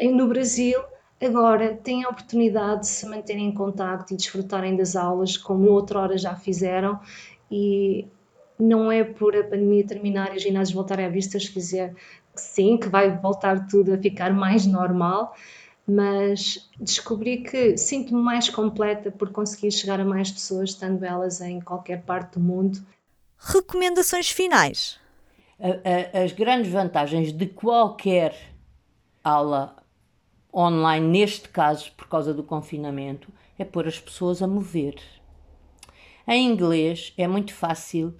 no 0.00 0.28
Brasil, 0.28 0.80
agora 1.22 1.74
têm 1.74 2.04
a 2.04 2.08
oportunidade 2.08 2.82
de 2.82 2.86
se 2.86 3.06
manterem 3.06 3.48
em 3.48 3.52
contato 3.52 4.12
e 4.12 4.16
desfrutarem 4.16 4.76
das 4.76 4.96
aulas 4.96 5.36
como 5.36 5.70
outrora 5.70 6.16
já 6.16 6.34
fizeram 6.34 6.98
e 7.50 8.06
não 8.62 8.90
é 8.90 9.04
por 9.04 9.36
a 9.36 9.42
pandemia 9.44 9.86
terminar 9.86 10.32
e 10.32 10.36
os 10.36 10.42
ginásios 10.42 10.74
voltarem 10.74 11.06
à 11.06 11.08
vista 11.08 11.38
dizer 11.38 11.94
que 12.34 12.40
sim, 12.40 12.76
que 12.78 12.88
vai 12.88 13.16
voltar 13.18 13.66
tudo 13.66 13.94
a 13.94 13.98
ficar 13.98 14.32
mais 14.32 14.66
normal, 14.66 15.34
mas 15.86 16.70
descobri 16.78 17.42
que 17.42 17.76
sinto-me 17.76 18.22
mais 18.22 18.48
completa 18.48 19.10
por 19.10 19.30
conseguir 19.30 19.72
chegar 19.72 20.00
a 20.00 20.04
mais 20.04 20.30
pessoas, 20.30 20.70
estando 20.70 21.04
elas 21.04 21.40
em 21.40 21.60
qualquer 21.60 22.02
parte 22.02 22.34
do 22.34 22.40
mundo. 22.40 22.78
Recomendações 23.36 24.30
finais. 24.30 25.00
As 26.12 26.32
grandes 26.32 26.70
vantagens 26.70 27.32
de 27.32 27.46
qualquer 27.46 28.34
aula 29.22 29.76
online, 30.54 31.06
neste 31.06 31.48
caso 31.48 31.92
por 31.92 32.08
causa 32.08 32.32
do 32.32 32.42
confinamento, 32.42 33.32
é 33.58 33.64
pôr 33.64 33.86
as 33.86 33.98
pessoas 33.98 34.42
a 34.42 34.46
mover. 34.46 34.94
Em 36.26 36.46
inglês 36.46 37.12
é 37.16 37.26
muito 37.26 37.52
fácil 37.52 38.14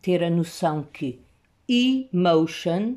ter 0.00 0.22
a 0.24 0.30
noção 0.30 0.86
que 0.92 1.20
emotion, 1.68 2.96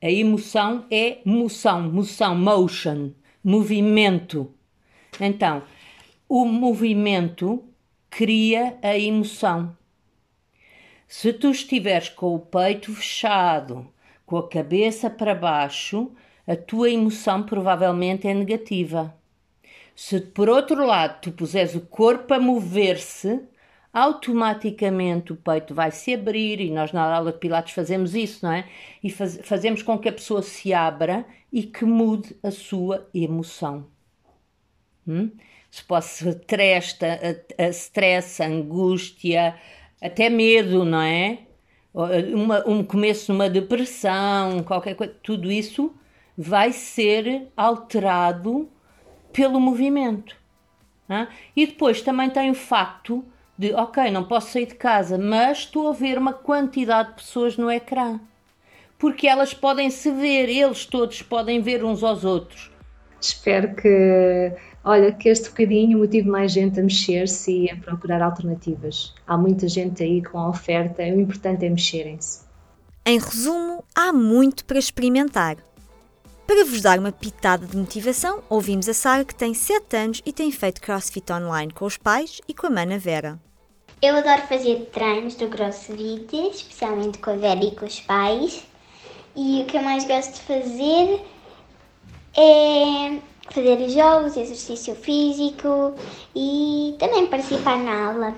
a 0.00 0.10
emoção 0.10 0.84
é 0.90 1.18
moção, 1.24 1.90
moção, 1.90 2.34
motion, 2.34 3.10
movimento. 3.42 4.52
Então, 5.20 5.62
o 6.28 6.44
movimento 6.44 7.62
cria 8.08 8.78
a 8.82 8.96
emoção. 8.96 9.76
Se 11.08 11.32
tu 11.32 11.50
estiveres 11.50 12.08
com 12.08 12.34
o 12.34 12.38
peito 12.38 12.92
fechado, 12.94 13.86
com 14.24 14.38
a 14.38 14.48
cabeça 14.48 15.10
para 15.10 15.34
baixo, 15.34 16.10
a 16.46 16.56
tua 16.56 16.90
emoção 16.90 17.42
provavelmente 17.42 18.26
é 18.26 18.34
negativa. 18.34 19.14
Se 19.94 20.20
por 20.20 20.48
outro 20.48 20.86
lado 20.86 21.20
tu 21.20 21.32
puseres 21.32 21.74
o 21.74 21.80
corpo 21.80 22.32
a 22.32 22.40
mover-se, 22.40 23.40
automaticamente 23.92 25.32
o 25.32 25.36
peito 25.36 25.74
vai 25.74 25.90
se 25.90 26.14
abrir 26.14 26.60
e 26.60 26.70
nós 26.70 26.92
na 26.92 27.02
aula 27.02 27.32
de 27.32 27.38
Pilates 27.38 27.74
fazemos 27.74 28.14
isso, 28.14 28.44
não 28.44 28.52
é? 28.52 28.66
E 29.02 29.10
faz, 29.10 29.38
fazemos 29.42 29.82
com 29.82 29.98
que 29.98 30.08
a 30.08 30.12
pessoa 30.12 30.42
se 30.42 30.72
abra 30.72 31.26
e 31.52 31.62
que 31.62 31.84
mude 31.84 32.34
a 32.42 32.50
sua 32.50 33.06
emoção. 33.12 33.86
Hum? 35.06 35.30
Se 35.70 35.82
ser 36.02 36.28
stress, 36.28 36.98
a, 37.04 37.64
a 37.64 37.68
stress, 37.68 38.42
a 38.42 38.46
angústia, 38.46 39.54
até 40.00 40.30
medo, 40.30 40.84
não 40.84 41.00
é? 41.00 41.40
Uma, 42.34 42.66
um 42.66 42.82
começo 42.82 43.26
de 43.26 43.32
uma 43.32 43.50
depressão, 43.50 44.62
qualquer 44.62 44.94
coisa, 44.94 45.14
tudo 45.22 45.52
isso 45.52 45.94
vai 46.36 46.72
ser 46.72 47.48
alterado 47.54 48.68
pelo 49.32 49.60
movimento. 49.60 50.36
E 51.54 51.66
depois 51.66 52.00
também 52.00 52.30
tem 52.30 52.50
o 52.50 52.54
facto 52.54 53.24
de, 53.56 53.72
ok, 53.74 54.10
não 54.10 54.24
posso 54.24 54.52
sair 54.52 54.66
de 54.66 54.74
casa, 54.74 55.18
mas 55.18 55.58
estou 55.58 55.88
a 55.88 55.92
ver 55.92 56.18
uma 56.18 56.32
quantidade 56.32 57.10
de 57.10 57.14
pessoas 57.16 57.56
no 57.56 57.70
ecrã. 57.70 58.18
Porque 58.98 59.26
elas 59.26 59.52
podem 59.52 59.90
se 59.90 60.10
ver, 60.10 60.48
eles 60.48 60.86
todos 60.86 61.22
podem 61.22 61.60
ver 61.60 61.84
uns 61.84 62.02
aos 62.02 62.24
outros. 62.24 62.70
Espero 63.20 63.74
que, 63.74 64.52
olha, 64.84 65.12
que 65.12 65.28
este 65.28 65.48
bocadinho 65.48 65.98
motive 65.98 66.28
mais 66.28 66.52
gente 66.52 66.80
a 66.80 66.82
mexer-se 66.82 67.52
e 67.52 67.70
a 67.70 67.76
procurar 67.76 68.22
alternativas. 68.22 69.14
Há 69.26 69.36
muita 69.36 69.68
gente 69.68 70.02
aí 70.02 70.22
com 70.22 70.38
a 70.38 70.48
oferta, 70.48 71.02
o 71.02 71.20
importante 71.20 71.64
é 71.64 71.70
mexerem-se. 71.70 72.42
Em 73.04 73.18
resumo, 73.18 73.84
há 73.94 74.12
muito 74.12 74.64
para 74.64 74.78
experimentar. 74.78 75.56
Para 76.52 76.66
vos 76.66 76.82
dar 76.82 76.98
uma 76.98 77.10
pitada 77.10 77.66
de 77.66 77.74
motivação, 77.74 78.42
ouvimos 78.46 78.86
a 78.86 78.92
Sara 78.92 79.24
que 79.24 79.34
tem 79.34 79.54
7 79.54 79.96
anos 79.96 80.22
e 80.24 80.34
tem 80.34 80.52
feito 80.52 80.82
crossfit 80.82 81.32
online 81.32 81.72
com 81.72 81.86
os 81.86 81.96
pais 81.96 82.42
e 82.46 82.52
com 82.52 82.66
a 82.66 82.70
mana 82.70 82.98
Vera. 82.98 83.40
Eu 84.02 84.16
adoro 84.16 84.42
fazer 84.42 84.90
treinos 84.92 85.34
do 85.34 85.48
crossfit, 85.48 86.36
especialmente 86.52 87.16
com 87.20 87.30
a 87.30 87.36
Vera 87.36 87.64
e 87.64 87.74
com 87.74 87.86
os 87.86 88.00
pais. 88.00 88.64
E 89.34 89.62
o 89.62 89.64
que 89.64 89.78
eu 89.78 89.82
mais 89.82 90.04
gosto 90.04 90.34
de 90.34 90.40
fazer 90.40 91.22
é 92.36 93.18
fazer 93.50 93.88
jogos, 93.88 94.36
exercício 94.36 94.94
físico 94.94 95.94
e 96.36 96.94
também 96.98 97.28
participar 97.28 97.78
na 97.78 98.08
aula. 98.08 98.36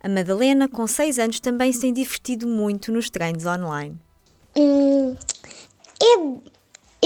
A 0.00 0.08
Madalena, 0.08 0.68
com 0.68 0.86
6 0.86 1.18
anos, 1.18 1.40
também 1.40 1.72
se 1.72 1.80
tem 1.80 1.92
divertido 1.92 2.46
muito 2.46 2.92
nos 2.92 3.10
treinos 3.10 3.44
online. 3.44 3.98
Hum, 4.56 5.16
eu 6.00 6.40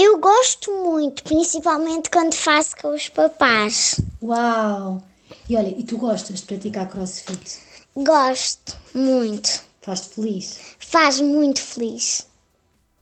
eu 0.01 0.17
gosto 0.17 0.71
muito, 0.71 1.21
principalmente 1.23 2.09
quando 2.09 2.33
faço 2.33 2.73
com 2.77 2.95
os 2.95 3.09
papás. 3.09 3.99
Uau! 4.23 5.03
E 5.49 5.57
olha, 5.57 5.67
e 5.67 5.83
tu 5.83 5.97
gostas 5.97 6.39
de 6.39 6.45
praticar 6.45 6.87
crossfit? 6.87 7.59
Gosto 7.93 8.77
muito. 8.93 9.61
Faz-te 9.81 10.15
feliz? 10.15 10.57
Faz 10.79 11.19
muito 11.19 11.61
feliz. 11.61 12.25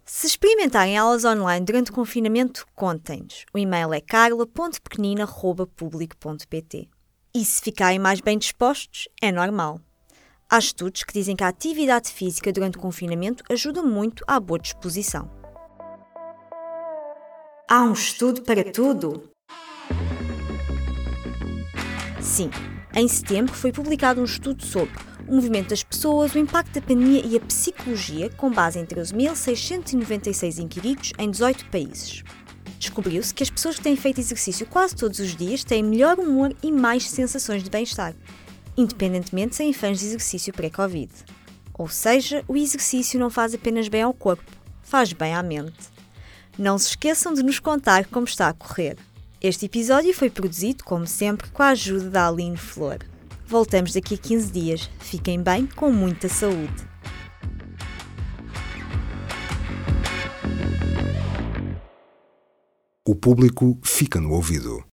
Se 0.03 0.25
experimentarem 0.25 0.97
aulas 0.97 1.23
online 1.23 1.63
durante 1.63 1.91
o 1.91 1.93
confinamento, 1.93 2.65
contem-nos. 2.75 3.45
O 3.53 3.59
e-mail 3.59 3.93
é 3.93 4.01
carla.pequenina.publico.pt. 4.01 6.89
E 7.35 7.45
se 7.45 7.61
ficarem 7.61 7.99
mais 7.99 8.21
bem 8.21 8.39
dispostos, 8.39 9.07
é 9.21 9.31
normal. 9.31 9.79
Há 10.49 10.57
estudos 10.57 11.03
que 11.03 11.13
dizem 11.13 11.35
que 11.35 11.43
a 11.43 11.49
atividade 11.49 12.09
física 12.09 12.51
durante 12.51 12.79
o 12.79 12.81
confinamento 12.81 13.43
ajuda 13.51 13.83
muito 13.83 14.23
à 14.25 14.39
boa 14.39 14.57
disposição. 14.57 15.29
Há 17.69 17.83
um 17.83 17.91
estudo 17.91 18.43
para 18.43 18.63
tudo? 18.63 19.29
Sim, 22.21 22.49
em 22.95 23.05
setembro 23.09 23.53
foi 23.53 23.73
publicado 23.73 24.21
um 24.21 24.23
estudo 24.23 24.65
sobre 24.65 24.95
o 25.27 25.35
movimento 25.35 25.71
das 25.71 25.83
pessoas, 25.83 26.33
o 26.33 26.39
impacto 26.39 26.75
da 26.75 26.81
pandemia 26.81 27.21
e 27.25 27.35
a 27.35 27.41
psicologia, 27.41 28.29
com 28.29 28.49
base 28.49 28.79
em 28.79 28.85
13.696 28.85 30.59
inquiridos 30.59 31.11
em 31.19 31.29
18 31.29 31.65
países. 31.65 32.23
Descobriu-se 32.79 33.33
que 33.33 33.43
as 33.43 33.49
pessoas 33.49 33.75
que 33.75 33.83
têm 33.83 33.97
feito 33.97 34.21
exercício 34.21 34.65
quase 34.65 34.95
todos 34.95 35.19
os 35.19 35.35
dias 35.35 35.65
têm 35.65 35.83
melhor 35.83 36.17
humor 36.17 36.55
e 36.63 36.71
mais 36.71 37.09
sensações 37.09 37.63
de 37.63 37.69
bem-estar, 37.69 38.15
independentemente 38.77 39.49
de 39.49 39.55
serem 39.57 39.73
fãs 39.73 39.99
de 39.99 40.05
exercício 40.05 40.53
pré-Covid. 40.53 41.11
Ou 41.73 41.89
seja, 41.89 42.45
o 42.47 42.55
exercício 42.55 43.19
não 43.19 43.29
faz 43.29 43.53
apenas 43.53 43.89
bem 43.89 44.03
ao 44.03 44.13
corpo, 44.13 44.49
faz 44.81 45.11
bem 45.11 45.35
à 45.35 45.43
mente. 45.43 45.96
Não 46.57 46.75
se 46.79 46.89
esqueçam 46.89 47.35
de 47.35 47.43
nos 47.43 47.59
contar 47.59 48.07
como 48.07 48.25
está 48.25 48.49
a 48.49 48.53
correr. 48.53 48.97
Este 49.39 49.67
episódio 49.67 50.11
foi 50.11 50.27
produzido, 50.27 50.83
como 50.83 51.05
sempre, 51.05 51.51
com 51.51 51.61
a 51.61 51.67
ajuda 51.67 52.09
da 52.09 52.27
Aline 52.27 52.57
Flor. 52.57 52.97
Voltamos 53.45 53.93
daqui 53.93 54.15
a 54.15 54.17
15 54.17 54.51
dias. 54.51 54.89
Fiquem 54.97 55.39
bem, 55.39 55.67
com 55.67 55.91
muita 55.91 56.27
saúde. 56.27 56.87
O 63.07 63.13
público 63.13 63.79
fica 63.83 64.19
no 64.19 64.31
ouvido. 64.31 64.83